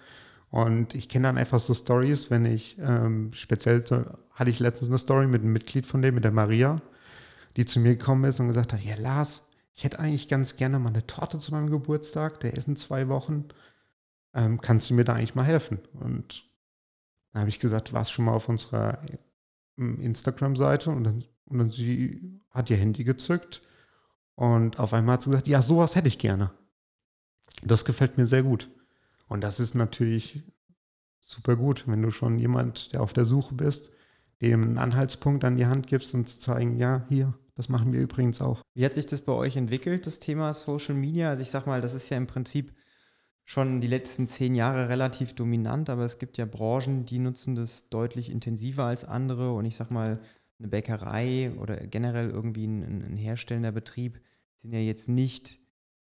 Und 0.49 0.95
ich 0.95 1.09
kenne 1.09 1.27
dann 1.27 1.37
einfach 1.37 1.59
so 1.59 1.75
Stories, 1.75 2.31
wenn 2.31 2.45
ich 2.45 2.79
ähm, 2.79 3.31
speziell 3.33 3.85
so, 3.85 4.03
hatte 4.31 4.49
ich 4.49 4.59
letztens 4.59 4.89
eine 4.89 4.97
Story 4.97 5.27
mit 5.27 5.43
einem 5.43 5.53
Mitglied 5.53 5.85
von 5.85 6.01
dem, 6.01 6.15
mit 6.15 6.23
der 6.23 6.31
Maria, 6.31 6.81
die 7.55 7.65
zu 7.65 7.79
mir 7.79 7.95
gekommen 7.95 8.23
ist 8.23 8.39
und 8.39 8.47
gesagt 8.47 8.73
hat: 8.73 8.83
Ja, 8.83 8.95
Lars, 8.95 9.47
ich 9.75 9.83
hätte 9.83 9.99
eigentlich 9.99 10.27
ganz 10.27 10.57
gerne 10.57 10.79
mal 10.79 10.89
eine 10.89 11.05
Torte 11.05 11.37
zu 11.37 11.51
meinem 11.51 11.69
Geburtstag, 11.69 12.39
der 12.39 12.55
ist 12.55 12.67
in 12.67 12.75
zwei 12.75 13.09
Wochen 13.09 13.45
ähm, 14.33 14.61
kannst 14.61 14.89
du 14.89 14.93
mir 14.93 15.03
da 15.03 15.13
eigentlich 15.13 15.35
mal 15.35 15.43
helfen? 15.43 15.79
Und 15.93 16.45
da 17.33 17.39
habe 17.39 17.49
ich 17.49 17.59
gesagt, 17.59 17.93
warst 17.93 18.11
schon 18.11 18.25
mal 18.25 18.33
auf 18.33 18.49
unserer 18.49 18.99
ähm, 19.77 19.99
Instagram-Seite 19.99 20.89
und 20.89 21.03
dann, 21.03 21.25
und 21.45 21.57
dann 21.57 21.69
sie 21.69 22.41
hat 22.51 22.69
ihr 22.69 22.77
Handy 22.77 23.03
gezückt 23.03 23.61
und 24.35 24.79
auf 24.79 24.93
einmal 24.93 25.13
hat 25.13 25.23
sie 25.23 25.29
gesagt, 25.29 25.47
ja, 25.47 25.61
sowas 25.61 25.95
hätte 25.95 26.07
ich 26.07 26.17
gerne. 26.17 26.51
Das 27.63 27.85
gefällt 27.85 28.17
mir 28.17 28.27
sehr 28.27 28.43
gut. 28.43 28.69
Und 29.27 29.41
das 29.41 29.59
ist 29.59 29.75
natürlich 29.75 30.43
super 31.19 31.55
gut, 31.55 31.87
wenn 31.87 32.01
du 32.01 32.11
schon 32.11 32.39
jemand, 32.39 32.93
der 32.93 33.01
auf 33.01 33.13
der 33.13 33.25
Suche 33.25 33.53
bist, 33.53 33.91
dem 34.41 34.63
einen 34.63 34.77
Anhaltspunkt 34.77 35.43
an 35.43 35.57
die 35.57 35.65
Hand 35.65 35.87
gibst 35.87 36.13
und 36.13 36.27
zu 36.27 36.39
zeigen, 36.39 36.77
ja, 36.77 37.05
hier, 37.09 37.33
das 37.55 37.69
machen 37.69 37.91
wir 37.91 37.99
übrigens 37.99 38.41
auch. 38.41 38.61
Wie 38.73 38.85
hat 38.85 38.93
sich 38.93 39.05
das 39.05 39.21
bei 39.21 39.33
euch 39.33 39.57
entwickelt, 39.57 40.07
das 40.07 40.19
Thema 40.19 40.53
Social 40.53 40.95
Media? 40.95 41.29
Also 41.29 41.41
ich 41.41 41.51
sag 41.51 41.67
mal, 41.67 41.81
das 41.81 41.93
ist 41.93 42.09
ja 42.09 42.17
im 42.17 42.27
Prinzip 42.27 42.73
schon 43.49 43.81
die 43.81 43.87
letzten 43.87 44.27
zehn 44.27 44.53
Jahre 44.53 44.89
relativ 44.89 45.33
dominant, 45.33 45.89
aber 45.89 46.03
es 46.03 46.19
gibt 46.19 46.37
ja 46.37 46.45
Branchen, 46.45 47.05
die 47.05 47.17
nutzen 47.17 47.55
das 47.55 47.89
deutlich 47.89 48.31
intensiver 48.31 48.83
als 48.83 49.05
andere. 49.05 49.53
Und 49.53 49.65
ich 49.65 49.75
sag 49.75 49.89
mal, 49.89 50.19
eine 50.59 50.67
Bäckerei 50.67 51.51
oder 51.59 51.77
generell 51.77 52.29
irgendwie 52.29 52.67
ein, 52.67 52.83
ein 52.83 53.17
herstellender 53.17 53.71
Betrieb 53.71 54.21
sind 54.57 54.71
ja 54.71 54.79
jetzt 54.79 55.09
nicht 55.09 55.57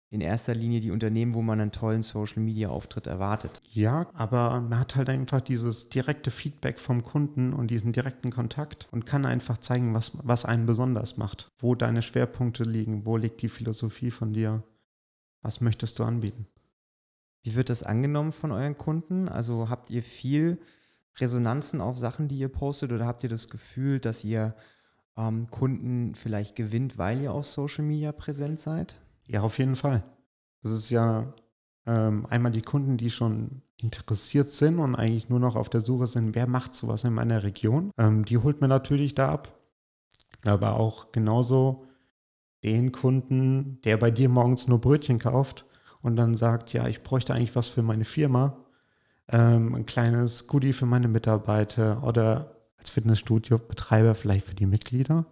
in 0.09 0.21
erster 0.21 0.55
Linie 0.55 0.79
die 0.79 0.91
Unternehmen, 0.91 1.33
wo 1.33 1.41
man 1.41 1.59
einen 1.59 1.73
tollen 1.73 2.03
Social-Media-Auftritt 2.03 3.07
erwartet. 3.07 3.61
Ja, 3.69 4.07
aber 4.13 4.61
man 4.61 4.79
hat 4.79 4.95
halt 4.95 5.09
einfach 5.09 5.41
dieses 5.41 5.89
direkte 5.89 6.31
Feedback 6.31 6.79
vom 6.79 7.03
Kunden 7.03 7.51
und 7.51 7.71
diesen 7.71 7.91
direkten 7.91 8.31
Kontakt 8.31 8.87
und 8.91 9.05
kann 9.05 9.25
einfach 9.25 9.57
zeigen, 9.57 9.93
was, 9.93 10.13
was 10.23 10.45
einen 10.45 10.65
besonders 10.65 11.17
macht, 11.17 11.51
wo 11.57 11.75
deine 11.75 12.03
Schwerpunkte 12.03 12.63
liegen, 12.63 13.05
wo 13.05 13.17
liegt 13.17 13.41
die 13.41 13.49
Philosophie 13.49 14.11
von 14.11 14.31
dir, 14.31 14.63
was 15.41 15.59
möchtest 15.59 15.99
du 15.99 16.05
anbieten. 16.05 16.47
Wie 17.43 17.55
wird 17.55 17.69
das 17.69 17.83
angenommen 17.83 18.31
von 18.31 18.51
euren 18.51 18.77
Kunden? 18.77 19.27
Also 19.27 19.69
habt 19.69 19.89
ihr 19.89 20.01
viel 20.01 20.59
Resonanzen 21.17 21.81
auf 21.81 21.97
Sachen, 21.97 22.29
die 22.29 22.39
ihr 22.39 22.49
postet 22.49 22.91
oder 22.91 23.05
habt 23.05 23.23
ihr 23.23 23.29
das 23.29 23.49
Gefühl, 23.49 23.99
dass 23.99 24.23
ihr 24.23 24.55
ähm, 25.17 25.51
Kunden 25.51 26.15
vielleicht 26.15 26.55
gewinnt, 26.55 26.97
weil 26.97 27.21
ihr 27.21 27.33
auf 27.33 27.45
Social 27.45 27.83
Media 27.83 28.13
präsent 28.13 28.61
seid? 28.61 28.99
Ja, 29.25 29.41
auf 29.41 29.59
jeden 29.59 29.75
Fall. 29.75 30.03
Das 30.63 30.71
ist 30.71 30.89
ja 30.89 31.33
ähm, 31.85 32.25
einmal 32.27 32.53
die 32.53 32.61
Kunden, 32.61 32.95
die 32.95 33.11
schon 33.11 33.61
interessiert 33.75 34.49
sind 34.49 34.79
und 34.79 34.95
eigentlich 34.95 35.27
nur 35.27 35.39
noch 35.39 35.57
auf 35.57 35.69
der 35.69 35.81
Suche 35.81 36.07
sind, 36.07 36.35
wer 36.35 36.47
macht 36.47 36.73
sowas 36.73 37.03
in 37.03 37.13
meiner 37.13 37.43
Region. 37.43 37.91
Ähm, 37.97 38.23
die 38.23 38.37
holt 38.37 38.61
man 38.61 38.69
natürlich 38.69 39.13
da 39.15 39.29
ab. 39.29 39.59
Aber 40.45 40.77
auch 40.79 41.11
genauso 41.11 41.85
den 42.63 42.93
Kunden, 42.93 43.81
der 43.83 43.97
bei 43.97 44.11
dir 44.11 44.29
morgens 44.29 44.69
nur 44.69 44.79
Brötchen 44.79 45.19
kauft 45.19 45.65
und 46.03 46.17
dann 46.17 46.35
sagt, 46.35 46.73
ja, 46.73 46.87
ich 46.87 47.01
bräuchte 47.01 47.33
eigentlich 47.33 47.55
was 47.55 47.69
für 47.69 47.81
meine 47.81 48.05
Firma, 48.05 48.57
ähm, 49.29 49.73
ein 49.73 49.85
kleines 49.85 50.47
Goodie 50.47 50.73
für 50.73 50.85
meine 50.85 51.07
Mitarbeiter 51.07 52.03
oder 52.03 52.57
als 52.77 52.89
Fitnessstudio-Betreiber 52.91 54.13
vielleicht 54.13 54.45
für 54.45 54.55
die 54.55 54.65
Mitglieder. 54.65 55.25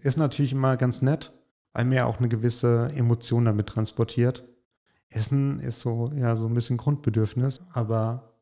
Ist 0.00 0.16
natürlich 0.16 0.52
immer 0.52 0.76
ganz 0.76 1.02
nett, 1.02 1.32
weil 1.72 1.84
mir 1.84 2.06
auch 2.06 2.18
eine 2.18 2.28
gewisse 2.28 2.90
Emotion 2.96 3.44
damit 3.44 3.68
transportiert. 3.68 4.44
Essen 5.10 5.60
ist 5.60 5.80
so, 5.80 6.10
ja, 6.16 6.34
so 6.34 6.46
ein 6.48 6.54
bisschen 6.54 6.78
Grundbedürfnis, 6.78 7.60
aber 7.72 8.32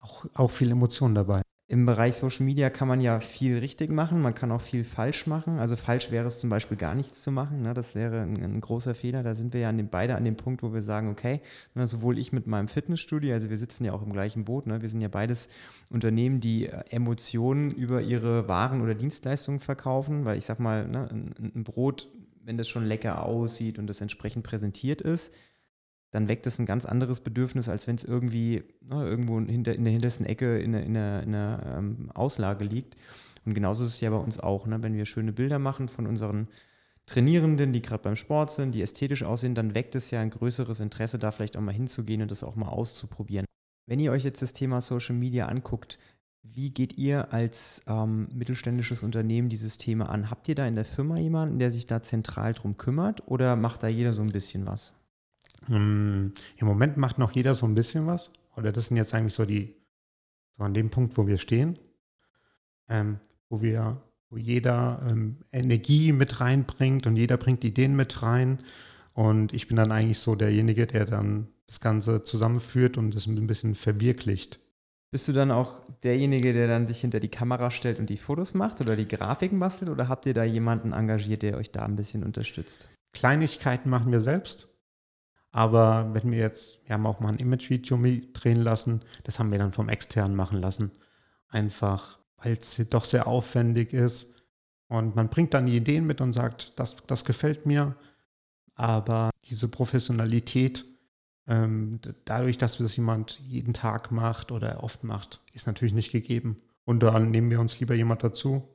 auch, 0.00 0.26
auch 0.34 0.50
viel 0.50 0.70
Emotion 0.70 1.14
dabei. 1.14 1.42
Im 1.68 1.84
Bereich 1.84 2.14
Social 2.14 2.46
Media 2.46 2.70
kann 2.70 2.86
man 2.86 3.00
ja 3.00 3.18
viel 3.18 3.58
richtig 3.58 3.90
machen, 3.90 4.22
man 4.22 4.36
kann 4.36 4.52
auch 4.52 4.60
viel 4.60 4.84
falsch 4.84 5.26
machen. 5.26 5.58
Also 5.58 5.74
falsch 5.74 6.12
wäre 6.12 6.26
es 6.28 6.38
zum 6.38 6.48
Beispiel 6.48 6.76
gar 6.76 6.94
nichts 6.94 7.22
zu 7.22 7.32
machen. 7.32 7.62
Ne? 7.62 7.74
Das 7.74 7.96
wäre 7.96 8.20
ein, 8.20 8.36
ein, 8.36 8.60
großer 8.60 8.94
Fehler. 8.94 9.24
Da 9.24 9.34
sind 9.34 9.52
wir 9.52 9.62
ja 9.62 9.68
an 9.70 9.76
dem, 9.76 9.88
beide 9.88 10.14
an 10.14 10.22
dem 10.22 10.36
Punkt, 10.36 10.62
wo 10.62 10.72
wir 10.72 10.82
sagen, 10.82 11.10
okay, 11.10 11.40
ne, 11.74 11.88
sowohl 11.88 12.18
ich 12.18 12.32
mit 12.32 12.46
meinem 12.46 12.68
Fitnessstudio, 12.68 13.34
also 13.34 13.50
wir 13.50 13.58
sitzen 13.58 13.84
ja 13.84 13.94
auch 13.94 14.02
im 14.02 14.12
gleichen 14.12 14.44
Boot, 14.44 14.68
ne? 14.68 14.80
wir 14.80 14.88
sind 14.88 15.00
ja 15.00 15.08
beides 15.08 15.48
Unternehmen, 15.90 16.38
die 16.38 16.66
äh, 16.66 16.84
Emotionen 16.90 17.72
über 17.72 18.00
ihre 18.00 18.46
Waren 18.46 18.80
oder 18.80 18.94
Dienstleistungen 18.94 19.58
verkaufen, 19.58 20.24
weil 20.24 20.38
ich 20.38 20.44
sag 20.44 20.60
mal, 20.60 20.86
ne, 20.86 21.08
ein, 21.10 21.52
ein 21.56 21.64
Brot 21.64 22.08
wenn 22.46 22.56
das 22.56 22.68
schon 22.68 22.86
lecker 22.86 23.26
aussieht 23.26 23.78
und 23.78 23.88
das 23.88 24.00
entsprechend 24.00 24.44
präsentiert 24.44 25.02
ist, 25.02 25.34
dann 26.16 26.28
weckt 26.28 26.46
das 26.46 26.58
ein 26.58 26.64
ganz 26.64 26.86
anderes 26.86 27.20
Bedürfnis, 27.20 27.68
als 27.68 27.86
wenn 27.86 27.96
es 27.96 28.04
irgendwie 28.04 28.64
ne, 28.80 29.04
irgendwo 29.04 29.38
hinter, 29.38 29.74
in 29.74 29.84
der 29.84 29.92
hintersten 29.92 30.24
Ecke 30.24 30.58
in 30.58 30.74
einer, 30.74 30.84
in 30.84 30.96
einer, 30.96 31.22
in 31.22 31.34
einer 31.34 31.76
ähm, 31.76 32.10
Auslage 32.14 32.64
liegt. 32.64 32.96
Und 33.44 33.52
genauso 33.52 33.84
ist 33.84 33.90
es 33.90 34.00
ja 34.00 34.08
bei 34.08 34.16
uns 34.16 34.40
auch. 34.40 34.66
Ne? 34.66 34.82
Wenn 34.82 34.94
wir 34.94 35.04
schöne 35.04 35.34
Bilder 35.34 35.58
machen 35.58 35.88
von 35.88 36.06
unseren 36.06 36.48
Trainierenden, 37.04 37.74
die 37.74 37.82
gerade 37.82 38.02
beim 38.02 38.16
Sport 38.16 38.50
sind, 38.50 38.72
die 38.72 38.80
ästhetisch 38.80 39.24
aussehen, 39.24 39.54
dann 39.54 39.74
weckt 39.74 39.94
es 39.94 40.10
ja 40.10 40.20
ein 40.20 40.30
größeres 40.30 40.80
Interesse, 40.80 41.18
da 41.18 41.32
vielleicht 41.32 41.58
auch 41.58 41.60
mal 41.60 41.74
hinzugehen 41.74 42.22
und 42.22 42.30
das 42.30 42.42
auch 42.42 42.56
mal 42.56 42.68
auszuprobieren. 42.68 43.44
Wenn 43.86 44.00
ihr 44.00 44.10
euch 44.10 44.24
jetzt 44.24 44.40
das 44.40 44.54
Thema 44.54 44.80
Social 44.80 45.14
Media 45.14 45.46
anguckt, 45.46 45.98
wie 46.42 46.70
geht 46.70 46.96
ihr 46.96 47.34
als 47.34 47.82
ähm, 47.86 48.28
mittelständisches 48.32 49.02
Unternehmen 49.02 49.50
dieses 49.50 49.76
Thema 49.76 50.08
an? 50.08 50.30
Habt 50.30 50.48
ihr 50.48 50.54
da 50.54 50.66
in 50.66 50.76
der 50.76 50.86
Firma 50.86 51.18
jemanden, 51.18 51.58
der 51.58 51.70
sich 51.70 51.86
da 51.86 52.00
zentral 52.00 52.54
drum 52.54 52.76
kümmert 52.76 53.28
oder 53.28 53.54
macht 53.54 53.82
da 53.82 53.88
jeder 53.88 54.14
so 54.14 54.22
ein 54.22 54.32
bisschen 54.32 54.64
was? 54.64 54.95
Hm, 55.66 56.32
Im 56.56 56.66
Moment 56.66 56.96
macht 56.96 57.18
noch 57.18 57.32
jeder 57.32 57.54
so 57.54 57.66
ein 57.66 57.74
bisschen 57.74 58.06
was. 58.06 58.30
Oder 58.56 58.72
das 58.72 58.86
sind 58.86 58.96
jetzt 58.96 59.14
eigentlich 59.14 59.34
so 59.34 59.44
die, 59.44 59.74
so 60.56 60.64
an 60.64 60.74
dem 60.74 60.90
Punkt, 60.90 61.16
wo 61.16 61.26
wir 61.26 61.38
stehen, 61.38 61.78
ähm, 62.88 63.18
wo 63.48 63.60
wir, 63.60 64.00
wo 64.30 64.36
jeder 64.36 65.02
ähm, 65.08 65.38
Energie 65.52 66.12
mit 66.12 66.40
reinbringt 66.40 67.06
und 67.06 67.16
jeder 67.16 67.36
bringt 67.36 67.64
Ideen 67.64 67.96
mit 67.96 68.22
rein. 68.22 68.58
Und 69.12 69.52
ich 69.52 69.66
bin 69.68 69.76
dann 69.76 69.92
eigentlich 69.92 70.18
so 70.18 70.34
derjenige, 70.34 70.86
der 70.86 71.06
dann 71.06 71.48
das 71.66 71.80
Ganze 71.80 72.22
zusammenführt 72.22 72.96
und 72.96 73.14
das 73.14 73.26
ein 73.26 73.46
bisschen 73.46 73.74
verwirklicht. 73.74 74.60
Bist 75.10 75.28
du 75.28 75.32
dann 75.32 75.50
auch 75.50 75.80
derjenige, 76.02 76.52
der 76.52 76.68
dann 76.68 76.86
sich 76.86 77.00
hinter 77.00 77.20
die 77.20 77.28
Kamera 77.28 77.70
stellt 77.70 77.98
und 77.98 78.10
die 78.10 78.16
Fotos 78.16 78.54
macht 78.54 78.80
oder 78.80 78.96
die 78.96 79.08
Grafiken 79.08 79.58
bastelt 79.58 79.90
oder 79.90 80.08
habt 80.08 80.26
ihr 80.26 80.34
da 80.34 80.44
jemanden 80.44 80.92
engagiert, 80.92 81.42
der 81.42 81.56
euch 81.56 81.70
da 81.70 81.84
ein 81.84 81.96
bisschen 81.96 82.22
unterstützt? 82.22 82.88
Kleinigkeiten 83.12 83.88
machen 83.88 84.12
wir 84.12 84.20
selbst. 84.20 84.75
Aber 85.56 86.12
wenn 86.12 86.30
wir 86.32 86.38
jetzt, 86.38 86.80
wir 86.84 86.92
haben 86.92 87.06
auch 87.06 87.18
mal 87.20 87.30
ein 87.30 87.38
Image-Video 87.38 87.96
drehen 88.34 88.60
lassen, 88.60 89.00
das 89.24 89.38
haben 89.38 89.50
wir 89.50 89.58
dann 89.58 89.72
vom 89.72 89.88
Externen 89.88 90.36
machen 90.36 90.60
lassen. 90.60 90.90
Einfach, 91.48 92.18
weil 92.36 92.52
es 92.52 92.76
doch 92.90 93.06
sehr 93.06 93.26
aufwendig 93.26 93.94
ist. 93.94 94.34
Und 94.88 95.16
man 95.16 95.30
bringt 95.30 95.54
dann 95.54 95.64
die 95.64 95.78
Ideen 95.78 96.06
mit 96.06 96.20
und 96.20 96.34
sagt, 96.34 96.78
das, 96.78 96.96
das 97.06 97.24
gefällt 97.24 97.64
mir. 97.64 97.96
Aber 98.74 99.30
diese 99.46 99.68
Professionalität, 99.68 100.84
ähm, 101.46 102.00
dadurch, 102.26 102.58
dass 102.58 102.76
das 102.76 102.94
jemand 102.94 103.40
jeden 103.48 103.72
Tag 103.72 104.12
macht 104.12 104.52
oder 104.52 104.84
oft 104.84 105.04
macht, 105.04 105.40
ist 105.54 105.66
natürlich 105.66 105.94
nicht 105.94 106.12
gegeben. 106.12 106.58
Und 106.84 107.02
dann 107.02 107.30
nehmen 107.30 107.48
wir 107.48 107.60
uns 107.60 107.80
lieber 107.80 107.94
jemand 107.94 108.22
dazu. 108.22 108.68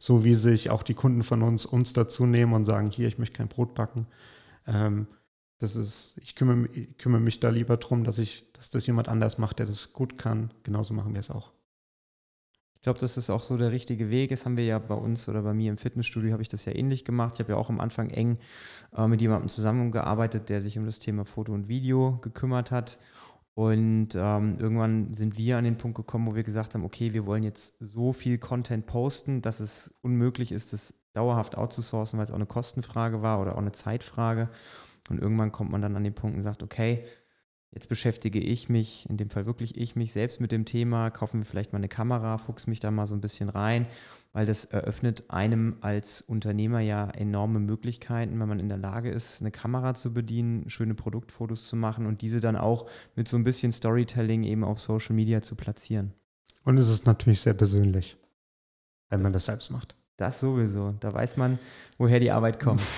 So 0.00 0.24
wie 0.24 0.34
sich 0.34 0.70
auch 0.70 0.82
die 0.82 0.94
Kunden 0.94 1.22
von 1.22 1.44
uns 1.44 1.66
uns 1.66 1.92
dazu 1.92 2.26
nehmen 2.26 2.52
und 2.52 2.64
sagen, 2.64 2.90
hier, 2.90 3.06
ich 3.06 3.18
möchte 3.18 3.36
kein 3.36 3.48
Brot 3.48 3.76
backen. 3.76 4.08
Ähm, 4.66 5.06
das 5.58 5.76
ist, 5.76 6.16
ich 6.22 6.34
kümmere, 6.34 6.68
ich 6.72 6.96
kümmere 6.98 7.20
mich 7.20 7.40
da 7.40 7.50
lieber 7.50 7.76
darum, 7.76 8.04
dass 8.04 8.18
ich, 8.18 8.50
dass 8.52 8.70
das 8.70 8.86
jemand 8.86 9.08
anders 9.08 9.38
macht, 9.38 9.58
der 9.58 9.66
das 9.66 9.92
gut 9.92 10.16
kann. 10.16 10.52
Genauso 10.62 10.94
machen 10.94 11.14
wir 11.14 11.20
es 11.20 11.30
auch. 11.30 11.52
Ich 12.74 12.82
glaube, 12.82 13.00
das 13.00 13.16
ist 13.16 13.28
auch 13.28 13.42
so 13.42 13.56
der 13.56 13.72
richtige 13.72 14.08
Weg. 14.08 14.30
Das 14.30 14.44
haben 14.44 14.56
wir 14.56 14.64
ja 14.64 14.78
bei 14.78 14.94
uns 14.94 15.28
oder 15.28 15.42
bei 15.42 15.52
mir 15.52 15.70
im 15.70 15.78
Fitnessstudio 15.78 16.30
habe 16.30 16.42
ich 16.42 16.48
das 16.48 16.64
ja 16.64 16.72
ähnlich 16.74 17.04
gemacht. 17.04 17.34
Ich 17.34 17.40
habe 17.40 17.52
ja 17.52 17.58
auch 17.58 17.70
am 17.70 17.80
Anfang 17.80 18.10
eng 18.10 18.38
äh, 18.96 19.08
mit 19.08 19.20
jemandem 19.20 19.48
zusammengearbeitet, 19.48 20.48
der 20.48 20.62
sich 20.62 20.78
um 20.78 20.86
das 20.86 21.00
Thema 21.00 21.24
Foto 21.24 21.52
und 21.52 21.66
Video 21.66 22.18
gekümmert 22.22 22.70
hat. 22.70 22.98
Und 23.54 24.10
ähm, 24.14 24.58
irgendwann 24.60 25.12
sind 25.14 25.36
wir 25.36 25.58
an 25.58 25.64
den 25.64 25.76
Punkt 25.76 25.96
gekommen, 25.96 26.28
wo 26.30 26.36
wir 26.36 26.44
gesagt 26.44 26.74
haben, 26.74 26.84
okay, 26.84 27.12
wir 27.12 27.26
wollen 27.26 27.42
jetzt 27.42 27.74
so 27.80 28.12
viel 28.12 28.38
Content 28.38 28.86
posten, 28.86 29.42
dass 29.42 29.58
es 29.58 29.92
unmöglich 30.00 30.52
ist, 30.52 30.72
das 30.72 30.94
dauerhaft 31.14 31.58
outzusourcen, 31.58 32.16
weil 32.16 32.24
es 32.24 32.30
auch 32.30 32.36
eine 32.36 32.46
Kostenfrage 32.46 33.22
war 33.22 33.40
oder 33.40 33.54
auch 33.54 33.60
eine 33.60 33.72
Zeitfrage. 33.72 34.50
Und 35.08 35.20
irgendwann 35.20 35.52
kommt 35.52 35.70
man 35.70 35.82
dann 35.82 35.96
an 35.96 36.04
den 36.04 36.14
Punkt 36.14 36.36
und 36.36 36.42
sagt, 36.42 36.62
okay, 36.62 37.04
Jetzt 37.70 37.88
beschäftige 37.90 38.40
ich 38.40 38.70
mich, 38.70 39.08
in 39.10 39.18
dem 39.18 39.28
Fall 39.28 39.44
wirklich 39.44 39.76
ich 39.76 39.94
mich 39.94 40.12
selbst 40.12 40.40
mit 40.40 40.52
dem 40.52 40.64
Thema, 40.64 41.10
kaufen 41.10 41.38
wir 41.38 41.44
vielleicht 41.44 41.72
mal 41.72 41.78
eine 41.78 41.88
Kamera, 41.88 42.38
fuchs 42.38 42.66
mich 42.66 42.80
da 42.80 42.90
mal 42.90 43.06
so 43.06 43.14
ein 43.14 43.20
bisschen 43.20 43.50
rein, 43.50 43.86
weil 44.32 44.46
das 44.46 44.64
eröffnet 44.64 45.24
einem 45.28 45.76
als 45.82 46.22
Unternehmer 46.22 46.80
ja 46.80 47.10
enorme 47.10 47.58
Möglichkeiten, 47.58 48.40
wenn 48.40 48.48
man 48.48 48.58
in 48.58 48.70
der 48.70 48.78
Lage 48.78 49.10
ist, 49.10 49.42
eine 49.42 49.50
Kamera 49.50 49.92
zu 49.92 50.14
bedienen, 50.14 50.70
schöne 50.70 50.94
Produktfotos 50.94 51.68
zu 51.68 51.76
machen 51.76 52.06
und 52.06 52.22
diese 52.22 52.40
dann 52.40 52.56
auch 52.56 52.88
mit 53.16 53.28
so 53.28 53.36
ein 53.36 53.44
bisschen 53.44 53.72
Storytelling 53.72 54.44
eben 54.44 54.64
auf 54.64 54.80
Social 54.80 55.14
Media 55.14 55.42
zu 55.42 55.54
platzieren. 55.54 56.14
Und 56.64 56.78
es 56.78 56.88
ist 56.88 57.04
natürlich 57.04 57.42
sehr 57.42 57.54
persönlich, 57.54 58.16
wenn 59.10 59.20
man 59.20 59.34
das 59.34 59.44
selbst 59.44 59.70
macht. 59.70 59.94
Das 60.16 60.40
sowieso. 60.40 60.94
Da 61.00 61.12
weiß 61.12 61.36
man, 61.36 61.58
woher 61.98 62.18
die 62.18 62.30
Arbeit 62.30 62.60
kommt. 62.60 62.80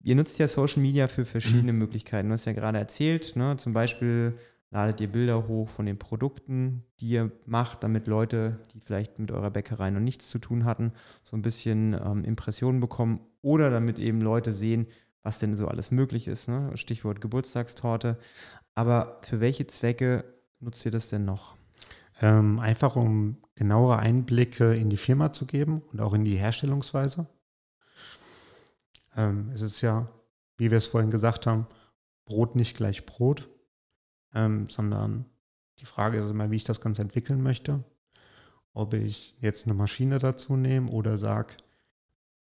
Ihr 0.00 0.14
nutzt 0.14 0.38
ja 0.38 0.48
Social 0.48 0.82
Media 0.82 1.08
für 1.08 1.24
verschiedene 1.24 1.72
mhm. 1.72 1.78
Möglichkeiten. 1.78 2.28
Du 2.28 2.34
hast 2.34 2.44
ja 2.44 2.52
gerade 2.52 2.78
erzählt, 2.78 3.36
ne? 3.36 3.56
zum 3.56 3.72
Beispiel 3.72 4.34
ladet 4.70 5.00
ihr 5.00 5.08
Bilder 5.08 5.48
hoch 5.48 5.68
von 5.68 5.86
den 5.86 5.98
Produkten, 5.98 6.84
die 7.00 7.08
ihr 7.08 7.32
macht, 7.46 7.82
damit 7.82 8.06
Leute, 8.06 8.58
die 8.72 8.80
vielleicht 8.80 9.18
mit 9.18 9.30
eurer 9.30 9.50
Bäckerei 9.50 9.90
noch 9.90 10.00
nichts 10.00 10.28
zu 10.28 10.38
tun 10.38 10.64
hatten, 10.64 10.92
so 11.22 11.36
ein 11.36 11.42
bisschen 11.42 11.94
ähm, 11.94 12.24
Impressionen 12.24 12.80
bekommen 12.80 13.20
oder 13.40 13.70
damit 13.70 13.98
eben 13.98 14.20
Leute 14.20 14.52
sehen, 14.52 14.86
was 15.22 15.38
denn 15.38 15.56
so 15.56 15.68
alles 15.68 15.90
möglich 15.90 16.28
ist. 16.28 16.48
Ne? 16.48 16.70
Stichwort 16.76 17.20
Geburtstagstorte. 17.20 18.18
Aber 18.74 19.18
für 19.22 19.40
welche 19.40 19.66
Zwecke 19.66 20.24
nutzt 20.60 20.84
ihr 20.84 20.92
das 20.92 21.08
denn 21.08 21.24
noch? 21.24 21.56
Ähm, 22.20 22.58
einfach 22.58 22.96
um 22.96 23.38
genauere 23.54 23.98
Einblicke 23.98 24.74
in 24.74 24.90
die 24.90 24.96
Firma 24.96 25.32
zu 25.32 25.46
geben 25.46 25.82
und 25.92 26.00
auch 26.00 26.14
in 26.14 26.24
die 26.24 26.36
Herstellungsweise. 26.36 27.26
Ähm, 29.18 29.50
es 29.52 29.60
ist 29.60 29.80
ja, 29.80 30.08
wie 30.56 30.70
wir 30.70 30.78
es 30.78 30.86
vorhin 30.86 31.10
gesagt 31.10 31.46
haben, 31.46 31.66
Brot 32.24 32.54
nicht 32.54 32.76
gleich 32.76 33.04
Brot, 33.04 33.48
ähm, 34.32 34.68
sondern 34.68 35.26
die 35.80 35.86
Frage 35.86 36.18
ist 36.18 36.30
immer, 36.30 36.50
wie 36.50 36.56
ich 36.56 36.64
das 36.64 36.80
Ganze 36.80 37.02
entwickeln 37.02 37.42
möchte. 37.42 37.84
Ob 38.72 38.94
ich 38.94 39.36
jetzt 39.40 39.66
eine 39.66 39.74
Maschine 39.74 40.20
dazu 40.20 40.56
nehme 40.56 40.90
oder 40.90 41.18
sage, 41.18 41.56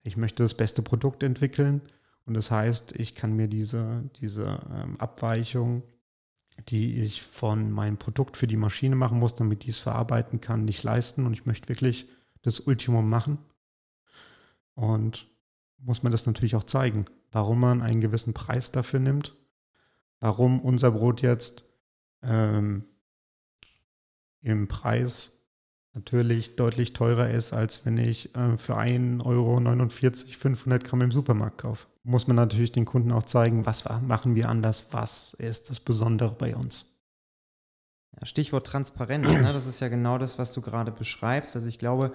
ich 0.03 0.17
möchte 0.17 0.43
das 0.43 0.53
beste 0.53 0.83
Produkt 0.83 1.23
entwickeln. 1.23 1.81
Und 2.25 2.35
das 2.35 2.51
heißt, 2.51 2.95
ich 2.95 3.15
kann 3.15 3.33
mir 3.33 3.47
diese, 3.47 4.03
diese 4.19 4.59
ähm, 4.71 4.99
Abweichung, 4.99 5.81
die 6.69 7.01
ich 7.01 7.23
von 7.23 7.71
meinem 7.71 7.97
Produkt 7.97 8.37
für 8.37 8.47
die 8.47 8.57
Maschine 8.57 8.95
machen 8.95 9.19
muss, 9.19 9.35
damit 9.35 9.63
die 9.63 9.71
es 9.71 9.79
verarbeiten 9.79 10.41
kann, 10.41 10.65
nicht 10.65 10.83
leisten. 10.83 11.25
Und 11.25 11.33
ich 11.33 11.45
möchte 11.45 11.69
wirklich 11.69 12.07
das 12.43 12.59
Ultimum 12.59 13.09
machen. 13.09 13.39
Und 14.75 15.27
muss 15.77 16.03
man 16.03 16.11
das 16.11 16.25
natürlich 16.25 16.55
auch 16.55 16.63
zeigen. 16.63 17.05
warum 17.31 17.59
man 17.59 17.81
einen 17.81 18.01
gewissen 18.01 18.33
Preis 18.33 18.71
dafür 18.71 18.99
nimmt, 18.99 19.35
warum 20.21 20.61
unser 20.61 20.91
Brot 20.91 21.21
jetzt 21.21 21.65
ähm, 22.23 22.85
im 24.41 24.67
Preis 24.67 25.37
natürlich 25.93 26.55
deutlich 26.55 26.93
teurer 26.93 27.29
ist, 27.29 27.53
als 27.53 27.85
wenn 27.85 27.97
ich 27.97 28.33
äh, 28.35 28.57
für 28.57 28.77
1,49 28.77 29.25
Euro 29.25 29.59
500 30.37 30.83
Gramm 30.83 31.01
im 31.01 31.11
Supermarkt 31.11 31.57
kaufe. 31.57 31.87
Muss 32.03 32.27
man 32.27 32.35
natürlich 32.35 32.71
den 32.71 32.85
Kunden 32.85 33.11
auch 33.11 33.23
zeigen, 33.23 33.65
was 33.65 33.83
machen 34.01 34.35
wir 34.35 34.47
anders, 34.47 34.85
was 34.91 35.33
ist 35.33 35.69
das 35.69 35.79
Besondere 35.79 36.35
bei 36.35 36.55
uns. 36.55 36.85
Stichwort 38.23 38.65
Transparenz, 38.65 39.27
ne? 39.27 39.53
das 39.53 39.67
ist 39.67 39.79
ja 39.79 39.89
genau 39.89 40.17
das, 40.17 40.39
was 40.39 40.53
du 40.53 40.61
gerade 40.61 40.91
beschreibst. 40.91 41.55
Also 41.55 41.67
ich 41.67 41.77
glaube, 41.77 42.13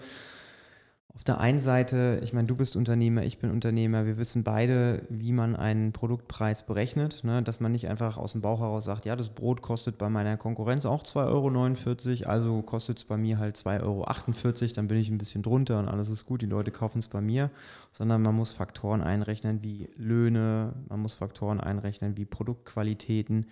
auf 1.14 1.24
der 1.24 1.40
einen 1.40 1.58
Seite, 1.58 2.20
ich 2.22 2.32
meine, 2.32 2.48
du 2.48 2.56
bist 2.56 2.74
Unternehmer, 2.74 3.22
ich 3.22 3.38
bin 3.38 3.50
Unternehmer, 3.50 4.06
wir 4.06 4.16
wissen 4.16 4.44
beide, 4.44 5.02
wie 5.10 5.32
man 5.32 5.54
einen 5.54 5.92
Produktpreis 5.92 6.64
berechnet, 6.64 7.22
ne? 7.22 7.42
dass 7.42 7.60
man 7.60 7.70
nicht 7.70 7.86
einfach 7.88 8.16
aus 8.16 8.32
dem 8.32 8.40
Bauch 8.40 8.60
heraus 8.60 8.86
sagt, 8.86 9.04
ja, 9.04 9.14
das 9.14 9.28
Brot 9.28 9.60
kostet 9.60 9.98
bei 9.98 10.08
meiner 10.08 10.38
Konkurrenz 10.38 10.86
auch 10.86 11.02
2,49 11.02 12.22
Euro, 12.22 12.30
also 12.30 12.62
kostet 12.62 12.98
es 12.98 13.04
bei 13.04 13.18
mir 13.18 13.38
halt 13.38 13.56
2,48 13.56 13.82
Euro, 13.82 14.72
dann 14.74 14.88
bin 14.88 14.98
ich 14.98 15.10
ein 15.10 15.18
bisschen 15.18 15.42
drunter 15.42 15.78
und 15.80 15.88
alles 15.88 16.08
ist 16.08 16.24
gut, 16.24 16.40
die 16.40 16.46
Leute 16.46 16.70
kaufen 16.70 17.00
es 17.00 17.08
bei 17.08 17.20
mir, 17.20 17.50
sondern 17.92 18.22
man 18.22 18.34
muss 18.34 18.52
Faktoren 18.52 19.02
einrechnen 19.02 19.62
wie 19.62 19.90
Löhne, 19.96 20.72
man 20.88 21.00
muss 21.00 21.12
Faktoren 21.12 21.60
einrechnen 21.60 22.16
wie 22.16 22.24
Produktqualitäten 22.24 23.46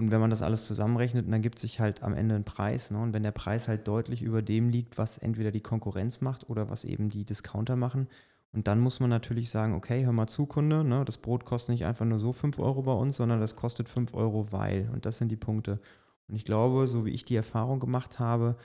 und 0.00 0.10
wenn 0.10 0.20
man 0.20 0.30
das 0.30 0.40
alles 0.40 0.66
zusammenrechnet, 0.66 1.30
dann 1.30 1.42
gibt 1.42 1.58
sich 1.58 1.78
halt 1.78 2.02
am 2.02 2.14
Ende 2.14 2.34
ein 2.34 2.44
Preis. 2.44 2.90
Ne? 2.90 2.98
Und 2.98 3.12
wenn 3.12 3.22
der 3.22 3.32
Preis 3.32 3.68
halt 3.68 3.86
deutlich 3.86 4.22
über 4.22 4.40
dem 4.40 4.70
liegt, 4.70 4.96
was 4.96 5.18
entweder 5.18 5.50
die 5.50 5.60
Konkurrenz 5.60 6.22
macht 6.22 6.48
oder 6.48 6.70
was 6.70 6.84
eben 6.84 7.10
die 7.10 7.24
Discounter 7.24 7.76
machen, 7.76 8.08
und 8.52 8.66
dann 8.66 8.80
muss 8.80 8.98
man 8.98 9.10
natürlich 9.10 9.50
sagen, 9.50 9.74
okay, 9.74 10.04
hör 10.04 10.12
mal 10.12 10.26
zu, 10.26 10.46
Kunde, 10.46 10.82
ne? 10.82 11.04
das 11.04 11.18
Brot 11.18 11.44
kostet 11.44 11.74
nicht 11.74 11.84
einfach 11.84 12.06
nur 12.06 12.18
so 12.18 12.32
5 12.32 12.58
Euro 12.58 12.82
bei 12.82 12.94
uns, 12.94 13.18
sondern 13.18 13.40
das 13.40 13.54
kostet 13.54 13.88
5 13.88 14.14
Euro, 14.14 14.50
weil. 14.50 14.90
Und 14.92 15.06
das 15.06 15.18
sind 15.18 15.28
die 15.28 15.36
Punkte. 15.36 15.80
Und 16.28 16.34
ich 16.34 16.44
glaube, 16.44 16.86
so 16.86 17.04
wie 17.04 17.10
ich 17.10 17.24
die 17.24 17.36
Erfahrung 17.36 17.78
gemacht 17.78 18.18
habe, 18.18 18.56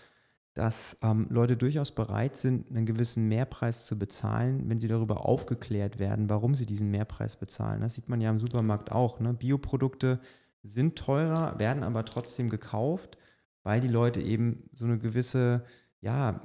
dass 0.55 0.97
ähm, 1.03 1.27
Leute 1.29 1.57
durchaus 1.57 1.91
bereit 1.91 2.37
sind, 2.37 2.71
einen 2.71 2.85
gewissen 2.85 3.27
Mehrpreis 3.27 3.85
zu 3.85 3.99
bezahlen, 3.99 4.69
wenn 4.69 4.79
sie 4.79 4.87
darüber 4.87 5.25
aufgeklärt 5.25 5.99
werden, 5.99 6.29
warum 6.29 6.55
sie 6.55 6.65
diesen 6.65 6.89
Mehrpreis 6.89 7.35
bezahlen. 7.35 7.81
Das 7.81 7.95
sieht 7.95 8.07
man 8.07 8.21
ja 8.21 8.29
im 8.29 8.39
Supermarkt 8.39 8.91
auch. 8.91 9.19
Ne? 9.19 9.33
Bioprodukte 9.33 10.19
sind 10.65 10.98
teurer, 10.98 11.60
werden 11.60 11.84
aber 11.84 12.05
trotzdem 12.05 12.50
gekauft, 12.50 13.17
weil 13.63 13.81
die 13.81 13.88
Leute 13.88 14.22
eben 14.22 14.69
so 14.74 14.86
eine 14.86 14.98
gewisse 14.98 15.65
ja, 16.01 16.41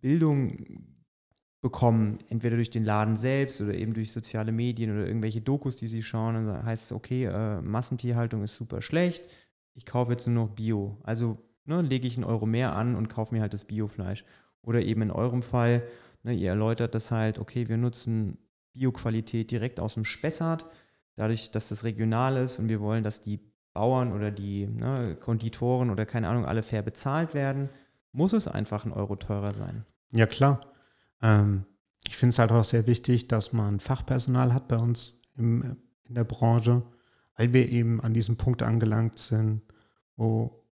Bildung 0.00 0.88
bekommen, 1.60 2.18
entweder 2.28 2.56
durch 2.56 2.70
den 2.70 2.84
Laden 2.84 3.16
selbst 3.16 3.60
oder 3.60 3.74
eben 3.74 3.94
durch 3.94 4.10
soziale 4.10 4.50
Medien 4.50 4.90
oder 4.90 5.06
irgendwelche 5.06 5.40
Dokus, 5.40 5.76
die 5.76 5.86
sie 5.86 6.02
schauen. 6.02 6.34
Dann 6.34 6.64
heißt 6.64 6.86
es, 6.86 6.92
okay, 6.92 7.26
äh, 7.26 7.62
Massentierhaltung 7.62 8.42
ist 8.42 8.56
super 8.56 8.82
schlecht, 8.82 9.28
ich 9.74 9.86
kaufe 9.86 10.12
jetzt 10.12 10.26
nur 10.26 10.46
noch 10.46 10.54
Bio. 10.54 10.98
Also 11.04 11.38
ne, 11.64 11.80
lege 11.82 12.06
ich 12.06 12.16
einen 12.16 12.24
Euro 12.24 12.46
mehr 12.46 12.74
an 12.74 12.96
und 12.96 13.08
kaufe 13.08 13.34
mir 13.34 13.40
halt 13.40 13.54
das 13.54 13.64
Biofleisch. 13.64 14.24
Oder 14.62 14.82
eben 14.82 15.02
in 15.02 15.10
eurem 15.10 15.42
Fall, 15.42 15.84
ne, 16.24 16.34
ihr 16.34 16.50
erläutert 16.50 16.94
das 16.94 17.10
halt, 17.10 17.38
okay, 17.38 17.68
wir 17.68 17.76
nutzen 17.76 18.38
Bioqualität 18.72 19.50
direkt 19.50 19.80
aus 19.80 19.94
dem 19.94 20.04
Spessart 20.04 20.66
dadurch, 21.16 21.50
dass 21.50 21.68
das 21.68 21.84
regional 21.84 22.36
ist 22.36 22.58
und 22.58 22.68
wir 22.68 22.80
wollen, 22.80 23.04
dass 23.04 23.20
die 23.20 23.40
Bauern 23.74 24.12
oder 24.12 24.30
die 24.30 24.66
ne, 24.66 25.16
Konditoren 25.16 25.90
oder 25.90 26.06
keine 26.06 26.28
Ahnung 26.28 26.44
alle 26.44 26.62
fair 26.62 26.82
bezahlt 26.82 27.34
werden, 27.34 27.68
muss 28.12 28.32
es 28.32 28.46
einfach 28.46 28.84
ein 28.84 28.92
Euro 28.92 29.16
teurer 29.16 29.54
sein. 29.54 29.86
Ja, 30.12 30.26
klar. 30.26 30.60
Ähm, 31.22 31.64
ich 32.06 32.16
finde 32.16 32.30
es 32.30 32.38
halt 32.38 32.52
auch 32.52 32.64
sehr 32.64 32.86
wichtig, 32.86 33.28
dass 33.28 33.52
man 33.52 33.80
Fachpersonal 33.80 34.52
hat 34.52 34.68
bei 34.68 34.76
uns 34.76 35.22
im, 35.36 35.76
in 36.04 36.14
der 36.14 36.24
Branche, 36.24 36.82
weil 37.36 37.52
wir 37.52 37.68
eben 37.70 38.00
an 38.00 38.12
diesem 38.12 38.36
Punkt 38.36 38.62
angelangt 38.62 39.18
sind, 39.18 39.62
wo 40.16 40.66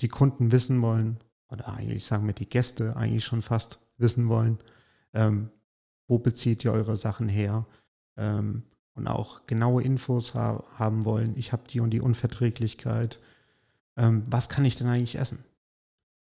die 0.00 0.08
Kunden 0.08 0.52
wissen 0.52 0.80
wollen, 0.80 1.18
oder 1.50 1.68
eigentlich 1.68 2.06
sagen 2.06 2.26
wir 2.26 2.34
die 2.34 2.48
Gäste 2.48 2.96
eigentlich 2.96 3.24
schon 3.24 3.42
fast 3.42 3.78
wissen 3.98 4.28
wollen, 4.28 4.58
ähm, 5.12 5.50
wo 6.06 6.18
bezieht 6.18 6.64
ihr 6.64 6.72
eure 6.72 6.96
Sachen 6.96 7.28
her? 7.28 7.66
Ähm, 8.16 8.64
und 8.94 9.06
auch 9.06 9.46
genaue 9.46 9.82
Infos 9.82 10.34
ha 10.34 10.64
haben 10.74 11.04
wollen, 11.04 11.34
ich 11.36 11.52
habe 11.52 11.64
die 11.68 11.80
und 11.80 11.90
die 11.90 12.00
Unverträglichkeit, 12.00 13.18
ähm, 13.96 14.24
was 14.26 14.48
kann 14.48 14.64
ich 14.64 14.76
denn 14.76 14.88
eigentlich 14.88 15.18
essen? 15.18 15.44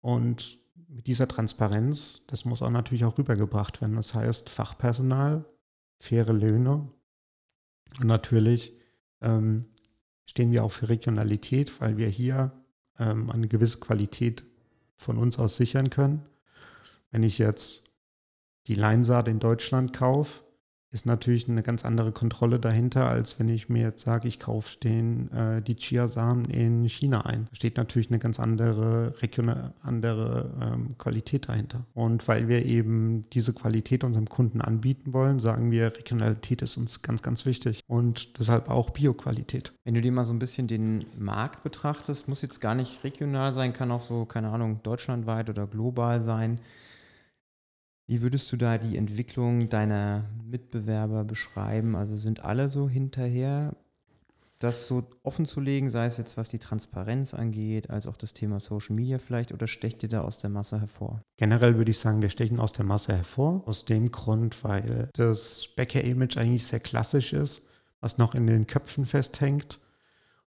Und 0.01 0.59
mit 0.89 1.07
dieser 1.07 1.29
Transparenz, 1.29 2.23
das 2.27 2.45
muss 2.45 2.63
auch 2.63 2.71
natürlich 2.71 3.05
auch 3.05 3.19
rübergebracht 3.19 3.81
werden. 3.81 3.97
Das 3.97 4.15
heißt, 4.15 4.49
Fachpersonal, 4.49 5.45
faire 5.99 6.33
Löhne 6.33 6.89
und 8.01 8.07
natürlich 8.07 8.73
ähm, 9.21 9.67
stehen 10.25 10.53
wir 10.53 10.65
auch 10.65 10.73
für 10.73 10.89
Regionalität, 10.89 11.81
weil 11.81 11.97
wir 11.97 12.09
hier 12.09 12.53
ähm, 12.99 13.31
eine 13.31 13.49
gewisse 13.49 13.79
Qualität 13.79 14.45
von 14.95 15.19
uns 15.19 15.39
aus 15.39 15.57
sichern 15.57 15.91
können. 15.91 16.27
Wenn 17.11 17.23
ich 17.23 17.39
jetzt 17.39 17.85
die 18.67 18.75
Leinsaat 18.75 19.29
in 19.29 19.39
Deutschland 19.39 19.93
kaufe, 19.93 20.45
ist 20.91 21.05
natürlich 21.05 21.49
eine 21.49 21.63
ganz 21.63 21.85
andere 21.85 22.13
Kontrolle 22.13 22.59
dahinter, 22.59 23.09
als 23.09 23.39
wenn 23.39 23.49
ich 23.49 23.69
mir 23.69 23.83
jetzt 23.83 24.05
sage, 24.05 24.27
ich 24.27 24.39
kaufe 24.39 24.79
den, 24.79 25.31
äh, 25.33 25.61
die 25.61 25.77
Chiasamen 25.77 26.47
in 26.47 26.85
China 26.89 27.27
ein. 27.27 27.47
Da 27.51 27.57
steht 27.57 27.77
natürlich 27.77 28.09
eine 28.09 28.19
ganz 28.19 28.41
andere, 28.41 29.15
regionale, 29.21 29.73
andere 29.83 30.51
ähm, 30.61 30.97
Qualität 30.97 31.49
dahinter. 31.49 31.85
Und 31.93 32.27
weil 32.27 32.49
wir 32.49 32.65
eben 32.65 33.27
diese 33.33 33.53
Qualität 33.53 34.03
unserem 34.03 34.29
Kunden 34.29 34.63
anbieten 34.63 35.13
wollen, 35.13 35.39
sagen 35.39 35.71
wir, 35.71 35.95
Regionalität 35.95 36.63
ist 36.63 36.79
uns 36.79 37.03
ganz, 37.03 37.23
ganz 37.23 37.45
wichtig. 37.45 37.83
Und 37.87 38.39
deshalb 38.39 38.71
auch 38.71 38.91
Bioqualität. 38.91 39.73
Wenn 39.85 39.95
du 39.95 40.01
dir 40.01 40.13
mal 40.13 40.25
so 40.25 40.33
ein 40.33 40.39
bisschen 40.39 40.69
den 40.69 41.05
Markt 41.19 41.63
betrachtest, 41.63 42.29
muss 42.29 42.41
jetzt 42.41 42.61
gar 42.61 42.75
nicht 42.75 43.05
regional 43.05 43.53
sein, 43.53 43.75
kann 43.75 43.91
auch 43.91 44.01
so, 44.01 44.25
keine 44.25 44.49
Ahnung, 44.49 44.81
deutschlandweit 44.83 45.51
oder 45.51 45.67
global 45.67 46.23
sein. 46.23 46.61
Wie 48.09 48.23
würdest 48.23 48.51
du 48.51 48.57
da 48.57 48.79
die 48.79 48.97
Entwicklung 48.97 49.69
deiner 49.69 50.25
Mitbewerber 50.43 51.25
beschreiben? 51.25 51.95
Also 51.95 52.17
sind 52.17 52.43
alle 52.43 52.71
so 52.71 52.89
hinterher, 52.89 53.77
das 54.59 54.87
so 54.87 55.05
offen 55.23 55.45
zu 55.45 55.61
legen, 55.61 55.91
sei 55.91 56.07
es 56.07 56.17
jetzt 56.17 56.39
was 56.39 56.49
die 56.49 56.59
Transparenz 56.59 57.35
angeht, 57.35 57.91
als 57.91 58.07
auch 58.07 58.17
das 58.17 58.33
Thema 58.33 58.61
Social 58.61 58.97
Media 58.97 59.19
vielleicht, 59.19 59.53
oder 59.53 59.67
stecht 59.67 60.03
ihr 60.03 60.09
da 60.09 60.23
aus 60.23 60.39
der 60.39 60.49
Masse 60.49 60.81
hervor? 60.81 61.21
Generell 61.37 61.77
würde 61.77 61.91
ich 61.91 61.99
sagen, 61.99 62.23
wir 62.23 62.31
stechen 62.31 62.59
aus 62.59 62.73
der 62.73 62.87
Masse 62.87 63.15
hervor. 63.15 63.63
Aus 63.67 63.85
dem 63.85 64.11
Grund, 64.11 64.65
weil 64.65 65.11
das 65.13 65.69
Bäcker-Image 65.77 66.39
eigentlich 66.39 66.67
sehr 66.67 66.81
klassisch 66.81 67.35
ist, 67.35 67.61
was 68.01 68.17
noch 68.17 68.35
in 68.35 68.47
den 68.47 68.67
Köpfen 68.67 69.05
festhängt 69.05 69.81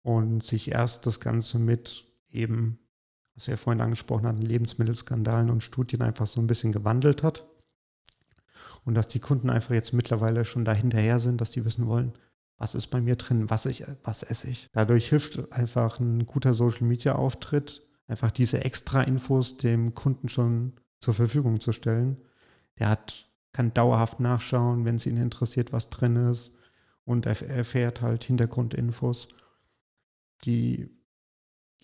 und 0.01 0.43
sich 0.43 0.73
erst 0.73 1.05
das 1.05 1.21
Ganze 1.21 1.57
mit 1.57 2.03
eben 2.29 2.79
was 3.36 3.48
wir 3.48 3.58
vorhin 3.58 3.82
angesprochen 3.82 4.26
hatten, 4.26 4.41
Lebensmittelskandalen 4.41 5.50
und 5.50 5.62
Studien 5.62 6.02
einfach 6.02 6.28
so 6.28 6.39
ein 6.39 6.48
bisschen 6.48 6.71
gewandelt 6.71 7.21
hat. 7.21 7.45
Und 8.86 8.95
dass 8.95 9.08
die 9.08 9.19
Kunden 9.19 9.50
einfach 9.50 9.74
jetzt 9.74 9.93
mittlerweile 9.93 10.45
schon 10.45 10.63
da 10.63 10.74
hinterher 10.74 11.19
sind, 11.19 11.41
dass 11.41 11.52
die 11.52 11.65
wissen 11.65 11.88
wollen, 11.88 12.13
was 12.58 12.76
ist 12.76 12.88
bei 12.88 13.02
mir 13.02 13.15
drin, 13.15 13.50
was, 13.50 13.65
ich, 13.65 13.84
was 14.04 14.24
esse 14.24 14.50
ich. 14.50 14.69
Dadurch 14.71 15.10
hilft 15.10 15.52
einfach 15.52 16.00
ein 16.00 16.26
guter 16.26 16.54
Social-Media-Auftritt, 16.54 17.86
einfach 18.08 18.32
diese 18.32 18.63
extra 18.63 19.02
Infos 19.02 19.58
dem 19.58 19.93
Kunden 19.93 20.30
schon 20.30 20.74
zur 21.02 21.13
Verfügung 21.13 21.60
zu 21.60 21.74
stellen. 21.74 22.17
Der 22.80 22.89
hat, 22.89 23.30
kann 23.52 23.74
dauerhaft 23.74 24.19
nachschauen, 24.19 24.86
wenn 24.86 24.95
es 24.95 25.06
ihn 25.06 25.17
interessiert, 25.17 25.74
was 25.74 25.89
drin 25.89 26.15
ist. 26.15 26.54
Und 27.04 27.26
er 27.26 27.41
erfährt 27.41 28.02
halt 28.02 28.24
Hintergrundinfos, 28.24 29.28
die 30.45 30.89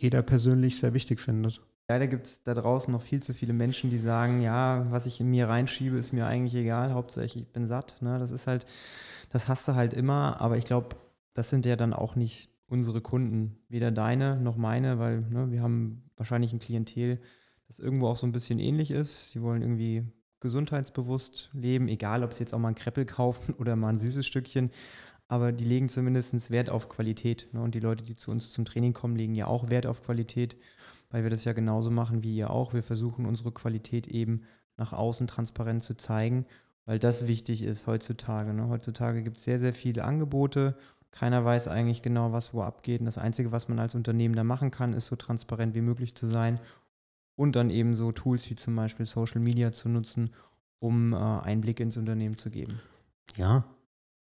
jeder 0.01 0.21
persönlich 0.21 0.79
sehr 0.79 0.93
wichtig 0.93 1.19
findet. 1.19 1.61
Leider 1.87 2.07
gibt 2.07 2.27
es 2.27 2.43
da 2.43 2.53
draußen 2.53 2.91
noch 2.91 3.01
viel 3.01 3.21
zu 3.21 3.33
viele 3.33 3.53
Menschen, 3.53 3.89
die 3.89 3.97
sagen, 3.97 4.41
ja, 4.41 4.85
was 4.89 5.05
ich 5.05 5.19
in 5.19 5.29
mir 5.29 5.49
reinschiebe, 5.49 5.97
ist 5.97 6.13
mir 6.13 6.25
eigentlich 6.25 6.55
egal, 6.55 6.93
hauptsächlich 6.93 7.43
ich 7.43 7.49
bin 7.51 7.67
satt. 7.67 8.01
Ne? 8.01 8.17
Das 8.17 8.31
ist 8.31 8.47
halt, 8.47 8.65
das 9.29 9.47
hast 9.47 9.67
du 9.67 9.75
halt 9.75 9.93
immer, 9.93 10.39
aber 10.39 10.57
ich 10.57 10.65
glaube, 10.65 10.95
das 11.33 11.49
sind 11.49 11.65
ja 11.65 11.75
dann 11.75 11.93
auch 11.93 12.15
nicht 12.15 12.49
unsere 12.67 13.01
Kunden, 13.01 13.57
weder 13.67 13.91
deine 13.91 14.39
noch 14.39 14.55
meine, 14.55 14.99
weil 14.99 15.19
ne, 15.29 15.51
wir 15.51 15.61
haben 15.61 16.03
wahrscheinlich 16.15 16.53
ein 16.53 16.59
Klientel, 16.59 17.19
das 17.67 17.79
irgendwo 17.79 18.07
auch 18.07 18.15
so 18.15 18.25
ein 18.25 18.31
bisschen 18.31 18.59
ähnlich 18.59 18.91
ist. 18.91 19.31
Sie 19.31 19.41
wollen 19.41 19.61
irgendwie 19.61 20.05
gesundheitsbewusst 20.39 21.49
leben, 21.53 21.87
egal 21.89 22.23
ob 22.23 22.33
sie 22.33 22.43
jetzt 22.43 22.53
auch 22.53 22.59
mal 22.59 22.69
einen 22.69 22.75
Kreppel 22.75 23.05
kaufen 23.05 23.53
oder 23.59 23.75
mal 23.75 23.89
ein 23.89 23.97
süßes 23.97 24.25
Stückchen 24.25 24.71
aber 25.31 25.53
die 25.53 25.63
legen 25.63 25.87
zumindest 25.87 26.51
Wert 26.51 26.69
auf 26.69 26.89
Qualität. 26.89 27.47
Ne? 27.53 27.61
Und 27.61 27.73
die 27.73 27.79
Leute, 27.79 28.03
die 28.03 28.17
zu 28.17 28.31
uns 28.31 28.51
zum 28.51 28.65
Training 28.65 28.91
kommen, 28.91 29.15
legen 29.15 29.33
ja 29.33 29.47
auch 29.47 29.69
Wert 29.69 29.85
auf 29.85 30.03
Qualität, 30.03 30.57
weil 31.09 31.23
wir 31.23 31.29
das 31.29 31.45
ja 31.45 31.53
genauso 31.53 31.89
machen 31.89 32.21
wie 32.21 32.35
ihr 32.35 32.49
auch. 32.49 32.73
Wir 32.73 32.83
versuchen 32.83 33.25
unsere 33.25 33.53
Qualität 33.53 34.07
eben 34.07 34.41
nach 34.75 34.91
außen 34.91 35.27
transparent 35.27 35.83
zu 35.83 35.95
zeigen, 35.95 36.45
weil 36.83 36.99
das 36.99 37.27
wichtig 37.27 37.63
ist 37.63 37.87
heutzutage. 37.87 38.53
Ne? 38.53 38.67
Heutzutage 38.67 39.23
gibt 39.23 39.37
es 39.37 39.45
sehr, 39.45 39.59
sehr 39.59 39.73
viele 39.73 40.03
Angebote. 40.03 40.75
Keiner 41.11 41.45
weiß 41.45 41.69
eigentlich 41.69 42.01
genau, 42.01 42.33
was 42.33 42.53
wo 42.53 42.61
abgeht. 42.61 42.99
Und 42.99 43.05
das 43.05 43.17
Einzige, 43.17 43.53
was 43.53 43.69
man 43.69 43.79
als 43.79 43.95
Unternehmen 43.95 44.35
da 44.35 44.43
machen 44.43 44.69
kann, 44.69 44.91
ist 44.91 45.05
so 45.05 45.15
transparent 45.15 45.75
wie 45.75 45.81
möglich 45.81 46.13
zu 46.13 46.27
sein 46.27 46.59
und 47.37 47.55
dann 47.55 47.69
eben 47.69 47.95
so 47.95 48.11
Tools 48.11 48.49
wie 48.49 48.55
zum 48.55 48.75
Beispiel 48.75 49.05
Social 49.05 49.39
Media 49.39 49.71
zu 49.71 49.87
nutzen, 49.87 50.31
um 50.79 51.13
äh, 51.13 51.15
Einblick 51.15 51.79
ins 51.79 51.95
Unternehmen 51.95 52.35
zu 52.35 52.49
geben. 52.49 52.81
Ja, 53.37 53.63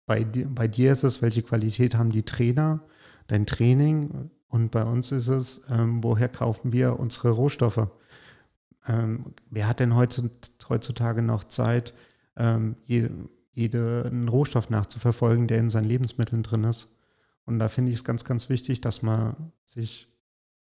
bei, 0.08 0.24
bei 0.24 0.66
dir 0.66 0.90
ist 0.90 1.04
es, 1.04 1.22
welche 1.22 1.42
Qualität 1.42 1.94
haben 1.94 2.10
die 2.10 2.24
Trainer, 2.24 2.80
dein 3.28 3.46
Training 3.46 4.30
und 4.48 4.70
bei 4.70 4.82
uns 4.82 5.12
ist 5.12 5.28
es, 5.28 5.60
ähm, 5.70 6.02
woher 6.02 6.28
kaufen 6.28 6.72
wir 6.72 6.98
unsere 6.98 7.30
Rohstoffe? 7.30 7.88
Ähm, 8.86 9.34
wer 9.50 9.68
hat 9.68 9.80
denn 9.80 9.94
heutzutage 9.94 11.20
noch 11.22 11.44
Zeit, 11.44 11.94
ähm, 12.36 12.76
jeden 12.86 13.28
jede, 13.52 14.10
Rohstoff 14.30 14.70
nachzuverfolgen, 14.70 15.46
der 15.46 15.58
in 15.58 15.68
seinen 15.68 15.84
Lebensmitteln 15.84 16.42
drin 16.42 16.64
ist? 16.64 16.88
Und 17.44 17.58
da 17.58 17.68
finde 17.68 17.90
ich 17.90 17.98
es 17.98 18.04
ganz, 18.04 18.24
ganz 18.24 18.48
wichtig, 18.48 18.80
dass 18.80 19.02
man 19.02 19.52
sich, 19.64 20.08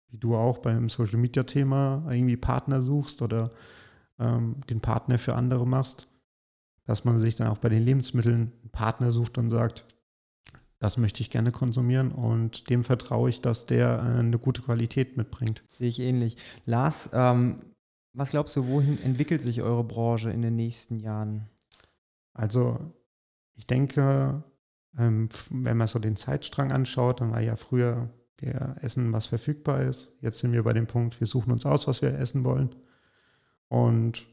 wie 0.10 0.18
du 0.18 0.36
auch 0.36 0.60
beim 0.60 0.88
Social 0.88 1.18
Media 1.18 1.44
Thema, 1.44 2.06
irgendwie 2.10 2.38
Partner 2.38 2.82
suchst 2.82 3.22
oder 3.22 3.50
ähm, 4.18 4.62
den 4.70 4.80
Partner 4.80 5.20
für 5.20 5.36
andere 5.36 5.68
machst, 5.68 6.08
dass 6.86 7.04
man 7.04 7.22
sich 7.22 7.36
dann 7.36 7.48
auch 7.48 7.58
bei 7.58 7.70
den 7.70 7.84
Lebensmitteln 7.84 8.52
einen 8.62 8.72
Partner 8.72 9.12
sucht 9.12 9.38
und 9.38 9.50
sagt, 9.50 9.86
das 10.80 10.98
möchte 10.98 11.22
ich 11.22 11.30
gerne 11.30 11.52
konsumieren 11.52 12.12
und 12.12 12.70
dem 12.70 12.84
vertraue 12.84 13.30
ich, 13.30 13.42
dass 13.42 13.66
der 13.66 13.98
äh, 13.98 14.20
eine 14.20 14.38
gute 14.38 14.62
Qualität 14.62 15.18
mitbringt. 15.18 15.64
Sehe 15.68 15.88
ich 15.88 16.00
ähnlich. 16.00 16.38
Lars, 16.66 17.10
ähm, 17.14 17.62
was 18.14 18.32
glaubst 18.32 18.56
du, 18.56 18.68
wohin 18.68 19.02
entwickelt 19.02 19.42
sich 19.42 19.62
eure 19.62 19.84
Branche 19.84 20.32
in 20.32 20.42
den 20.42 20.56
nächsten 20.56 20.98
Jahren? 20.98 21.50
Also 22.34 22.94
ich 23.56 23.68
denke, 23.68 24.44
ähm, 24.98 25.30
wenn 25.50 25.78
man 25.78 25.88
so 25.88 26.00
den 26.00 26.16
Zeitstrang 26.16 26.72
anschaut, 26.72 27.22
dann 27.22 27.32
war 27.32 27.42
ja 27.42 27.56
früher 27.56 28.10
der 28.42 28.76
Essen, 28.82 29.14
was 29.14 29.28
verfügbar 29.28 29.82
ist. 29.82 30.12
Jetzt 30.22 30.40
sind 30.40 30.52
wir 30.52 30.64
bei 30.64 30.74
dem 30.74 30.88
Punkt, 30.88 31.20
wir 31.20 31.28
suchen 31.28 31.52
uns 31.52 31.66
aus, 31.66 31.88
was 31.88 32.02
wir 32.02 32.14
essen 32.14 32.44
wollen. 32.44 32.76
Und 33.70 34.26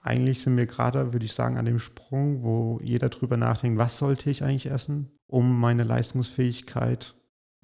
eigentlich 0.00 0.42
sind 0.42 0.56
wir 0.56 0.66
gerade, 0.66 1.12
würde 1.12 1.26
ich 1.26 1.32
sagen, 1.32 1.56
an 1.56 1.64
dem 1.64 1.78
Sprung, 1.78 2.42
wo 2.42 2.80
jeder 2.82 3.08
drüber 3.08 3.36
nachdenkt, 3.36 3.78
was 3.78 3.98
sollte 3.98 4.30
ich 4.30 4.42
eigentlich 4.42 4.70
essen, 4.70 5.10
um 5.26 5.58
meine 5.58 5.84
Leistungsfähigkeit 5.84 7.14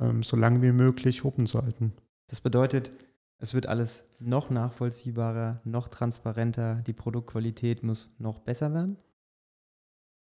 ähm, 0.01 0.23
so 0.23 0.37
lange 0.37 0.63
wie 0.63 0.73
möglich 0.73 1.25
hoben 1.25 1.47
zu 1.47 1.63
halten. 1.63 1.93
Das 2.27 2.41
bedeutet, 2.41 2.93
es 3.39 3.55
wird 3.55 3.67
alles 3.67 4.05
noch 4.19 4.51
nachvollziehbarer, 4.51 5.59
noch 5.65 5.89
transparenter, 5.89 6.77
die 6.87 6.93
Produktqualität 6.93 7.83
muss 7.83 8.15
noch 8.19 8.39
besser 8.41 8.73
werden? 8.73 8.97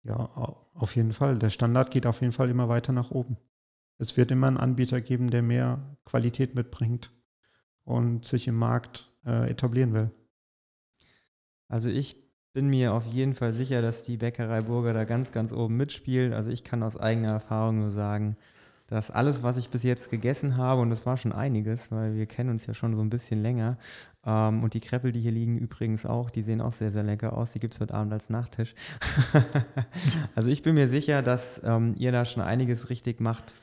Ja, 0.03 0.17
auf 0.73 0.95
jeden 0.95 1.13
Fall. 1.13 1.37
Der 1.37 1.51
Standard 1.51 1.91
geht 1.91 2.07
auf 2.07 2.21
jeden 2.21 2.33
Fall 2.33 2.49
immer 2.49 2.67
weiter 2.67 2.91
nach 2.91 3.11
oben. 3.11 3.37
Es 3.99 4.17
wird 4.17 4.31
immer 4.31 4.47
einen 4.47 4.57
Anbieter 4.57 4.99
geben, 4.99 5.29
der 5.29 5.43
mehr 5.43 5.97
Qualität 6.05 6.55
mitbringt 6.55 7.11
und 7.83 8.25
sich 8.25 8.47
im 8.47 8.55
Markt 8.55 9.11
äh, 9.25 9.49
etablieren 9.49 9.93
will. 9.93 10.11
Also 11.71 11.87
ich 11.89 12.17
bin 12.53 12.67
mir 12.67 12.93
auf 12.93 13.05
jeden 13.05 13.33
Fall 13.33 13.53
sicher, 13.53 13.81
dass 13.81 14.03
die 14.03 14.17
Bäckerei 14.17 14.61
Burger 14.61 14.93
da 14.93 15.05
ganz, 15.05 15.31
ganz 15.31 15.53
oben 15.53 15.77
mitspielt. 15.77 16.33
Also 16.33 16.49
ich 16.49 16.65
kann 16.65 16.83
aus 16.83 16.97
eigener 16.97 17.29
Erfahrung 17.29 17.79
nur 17.79 17.91
sagen, 17.91 18.35
dass 18.87 19.09
alles, 19.09 19.41
was 19.41 19.55
ich 19.55 19.69
bis 19.69 19.83
jetzt 19.83 20.09
gegessen 20.09 20.57
habe, 20.57 20.81
und 20.81 20.89
das 20.89 21.05
war 21.05 21.15
schon 21.15 21.31
einiges, 21.31 21.89
weil 21.89 22.15
wir 22.15 22.25
kennen 22.25 22.49
uns 22.49 22.65
ja 22.65 22.73
schon 22.73 22.93
so 22.93 23.01
ein 23.01 23.09
bisschen 23.09 23.41
länger, 23.41 23.77
ähm, 24.25 24.63
und 24.63 24.73
die 24.73 24.81
Kreppel, 24.81 25.13
die 25.13 25.21
hier 25.21 25.31
liegen 25.31 25.57
übrigens 25.57 26.05
auch, 26.05 26.29
die 26.29 26.43
sehen 26.43 26.59
auch 26.59 26.73
sehr, 26.73 26.89
sehr 26.89 27.03
lecker 27.03 27.37
aus. 27.37 27.51
Die 27.51 27.59
gibt 27.59 27.73
es 27.73 27.79
heute 27.79 27.93
Abend 27.93 28.11
als 28.11 28.29
Nachtisch. 28.29 28.75
also 30.35 30.49
ich 30.49 30.63
bin 30.63 30.75
mir 30.75 30.89
sicher, 30.89 31.21
dass 31.21 31.61
ähm, 31.63 31.95
ihr 31.97 32.11
da 32.11 32.25
schon 32.25 32.43
einiges 32.43 32.89
richtig 32.89 33.21
macht, 33.21 33.55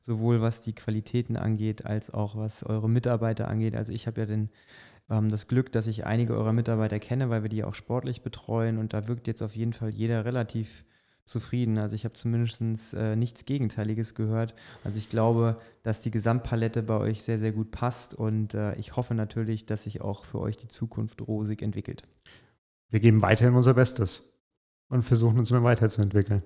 sowohl 0.00 0.40
was 0.40 0.62
die 0.62 0.72
Qualitäten 0.72 1.36
angeht, 1.36 1.86
als 1.86 2.12
auch 2.12 2.34
was 2.34 2.64
eure 2.64 2.90
Mitarbeiter 2.90 3.46
angeht. 3.46 3.76
Also 3.76 3.92
ich 3.92 4.08
habe 4.08 4.22
ja 4.22 4.26
den 4.26 4.50
ähm, 5.10 5.28
das 5.28 5.48
Glück, 5.48 5.72
dass 5.72 5.86
ich 5.86 6.06
einige 6.06 6.34
eurer 6.34 6.52
Mitarbeiter 6.52 6.98
kenne, 6.98 7.30
weil 7.30 7.42
wir 7.42 7.48
die 7.48 7.64
auch 7.64 7.74
sportlich 7.74 8.22
betreuen 8.22 8.78
und 8.78 8.92
da 8.92 9.08
wirkt 9.08 9.26
jetzt 9.26 9.42
auf 9.42 9.56
jeden 9.56 9.72
Fall 9.72 9.90
jeder 9.90 10.24
relativ 10.24 10.84
zufrieden. 11.24 11.78
Also 11.78 11.94
ich 11.94 12.04
habe 12.04 12.14
zumindest 12.14 12.94
äh, 12.94 13.16
nichts 13.16 13.44
Gegenteiliges 13.44 14.14
gehört. 14.14 14.54
Also 14.84 14.98
ich 14.98 15.08
glaube, 15.08 15.56
dass 15.82 16.00
die 16.00 16.10
Gesamtpalette 16.10 16.82
bei 16.82 16.98
euch 16.98 17.22
sehr, 17.22 17.38
sehr 17.38 17.52
gut 17.52 17.70
passt 17.70 18.14
und 18.14 18.54
äh, 18.54 18.74
ich 18.76 18.96
hoffe 18.96 19.14
natürlich, 19.14 19.66
dass 19.66 19.84
sich 19.84 20.00
auch 20.00 20.24
für 20.24 20.40
euch 20.40 20.56
die 20.56 20.68
Zukunft 20.68 21.20
rosig 21.22 21.62
entwickelt. 21.62 22.02
Wir 22.90 23.00
geben 23.00 23.22
weiterhin 23.22 23.54
unser 23.54 23.74
Bestes 23.74 24.22
und 24.88 25.02
versuchen 25.02 25.38
uns 25.38 25.50
mehr 25.50 25.62
weiterzuentwickeln. 25.62 26.42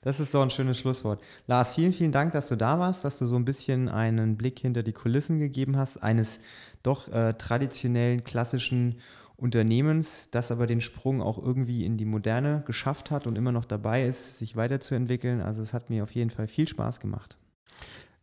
Das 0.00 0.20
ist 0.20 0.32
so 0.32 0.40
ein 0.40 0.50
schönes 0.50 0.78
Schlusswort. 0.78 1.22
Lars, 1.46 1.74
vielen, 1.74 1.92
vielen 1.92 2.12
Dank, 2.12 2.32
dass 2.32 2.48
du 2.48 2.56
da 2.56 2.78
warst, 2.78 3.04
dass 3.04 3.18
du 3.18 3.26
so 3.26 3.36
ein 3.36 3.44
bisschen 3.44 3.88
einen 3.88 4.36
Blick 4.36 4.58
hinter 4.58 4.82
die 4.82 4.92
Kulissen 4.92 5.38
gegeben 5.38 5.76
hast, 5.76 6.02
eines 6.02 6.40
doch 6.82 7.08
äh, 7.08 7.34
traditionellen, 7.34 8.24
klassischen 8.24 8.96
Unternehmens, 9.36 10.30
das 10.30 10.50
aber 10.50 10.66
den 10.66 10.80
Sprung 10.80 11.20
auch 11.20 11.38
irgendwie 11.38 11.84
in 11.84 11.96
die 11.96 12.04
Moderne 12.04 12.62
geschafft 12.66 13.10
hat 13.10 13.26
und 13.26 13.36
immer 13.36 13.50
noch 13.50 13.64
dabei 13.64 14.06
ist, 14.06 14.38
sich 14.38 14.56
weiterzuentwickeln. 14.56 15.40
Also 15.40 15.60
es 15.62 15.72
hat 15.72 15.90
mir 15.90 16.04
auf 16.04 16.12
jeden 16.12 16.30
Fall 16.30 16.46
viel 16.46 16.68
Spaß 16.68 17.00
gemacht. 17.00 17.36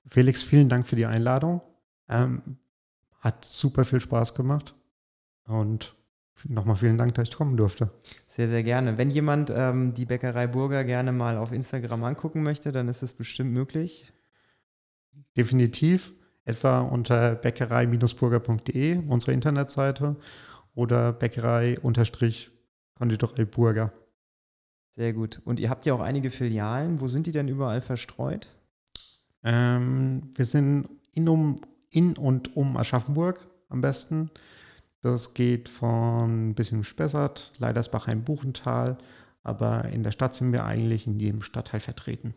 Felix, 0.07 0.41
vielen 0.41 0.69
Dank 0.69 0.87
für 0.87 0.95
die 0.95 1.05
Einladung. 1.05 1.61
Ähm, 2.07 2.57
hat 3.19 3.45
super 3.45 3.85
viel 3.85 3.99
Spaß 3.99 4.33
gemacht 4.33 4.73
und 5.45 5.95
Nochmal 6.47 6.75
vielen 6.75 6.97
Dank, 6.97 7.15
dass 7.15 7.30
ich 7.30 7.36
kommen 7.36 7.58
durfte. 7.58 7.91
Sehr, 8.27 8.47
sehr 8.47 8.63
gerne. 8.63 8.97
Wenn 8.97 9.10
jemand 9.10 9.51
ähm, 9.56 9.93
die 9.93 10.06
Bäckerei 10.06 10.47
Burger 10.47 10.84
gerne 10.84 11.12
mal 11.12 11.38
auf 11.38 11.51
Instagram 11.51 12.04
angucken 12.04 12.43
möchte, 12.43 12.71
dann 12.71 12.88
ist 12.88 13.04
es 13.04 13.13
bestimmt 13.13 13.51
möglich. 13.51 14.12
Definitiv. 15.38 16.13
Etwa 16.43 16.82
unter 16.82 17.36
bäckerei-burger.de, 17.36 18.97
unsere 19.08 19.34
Internetseite, 19.34 20.15
oder 20.73 21.13
Bäckerei-Konditorei 21.13 23.45
Burger. 23.45 23.93
Sehr 24.95 25.13
gut. 25.13 25.39
Und 25.45 25.60
ihr 25.60 25.69
habt 25.69 25.86
ja 25.86 25.93
auch 25.93 26.01
einige 26.01 26.32
Filialen. 26.32 26.99
Wo 26.99 27.08
sind 27.08 27.27
die 27.27 27.32
denn 27.32 27.47
überall 27.47 27.82
verstreut? 27.82 28.56
Ähm, 29.43 30.32
wir 30.36 30.45
sind 30.45 30.89
in, 31.13 31.30
um, 31.30 31.56
in 31.89 32.17
und 32.17 32.56
um 32.56 32.77
Aschaffenburg 32.77 33.49
am 33.69 33.82
besten. 33.82 34.30
Das 35.01 35.33
geht 35.33 35.67
von 35.67 36.49
ein 36.49 36.55
bisschen 36.55 36.83
Spessart, 36.83 37.53
Leidersbach, 37.57 38.07
Buchental, 38.23 38.97
aber 39.43 39.85
in 39.85 40.03
der 40.03 40.11
Stadt 40.11 40.35
sind 40.35 40.51
wir 40.51 40.65
eigentlich 40.65 41.07
in 41.07 41.19
jedem 41.19 41.41
Stadtteil 41.41 41.79
vertreten. 41.79 42.35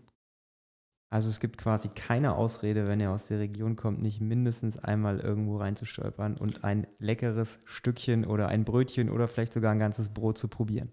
Also 1.11 1.29
es 1.29 1.39
gibt 1.39 1.59
quasi 1.59 1.89
keine 1.89 2.35
Ausrede, 2.35 2.89
wenn 2.89 2.99
ihr 2.99 3.11
aus 3.11 3.29
der 3.29 3.39
Region 3.39 3.77
kommt, 3.77 4.03
nicht 4.03 4.21
mindestens 4.21 4.79
einmal 4.79 5.21
irgendwo 5.21 5.59
reinzustolpern 5.59 6.37
und 6.37 6.65
ein 6.65 6.89
leckeres 6.99 7.61
Stückchen 7.67 8.25
oder 8.25 8.49
ein 8.49 8.65
Brötchen 8.65 9.11
oder 9.11 9.29
vielleicht 9.29 9.53
sogar 9.53 9.71
ein 9.71 9.79
ganzes 9.79 10.09
Brot 10.09 10.39
zu 10.39 10.49
probieren. 10.49 10.89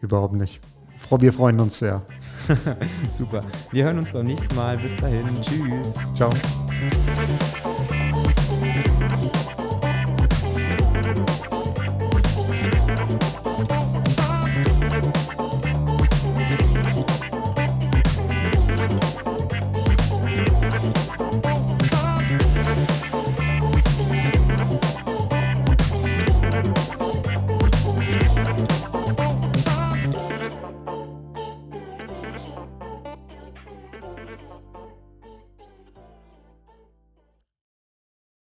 Überhaupt 0.00 0.34
nicht. 0.34 0.60
Wir 1.20 1.32
freuen 1.32 1.60
uns 1.60 1.78
sehr. 1.78 2.04
Super. 3.18 3.44
Wir 3.72 3.84
hören 3.84 3.98
uns 3.98 4.10
beim 4.10 4.26
nächsten 4.26 4.54
Mal. 4.54 4.78
Bis 4.78 4.96
dahin. 4.96 5.26
Tschüss. 5.42 5.94
Ciao. 6.14 6.32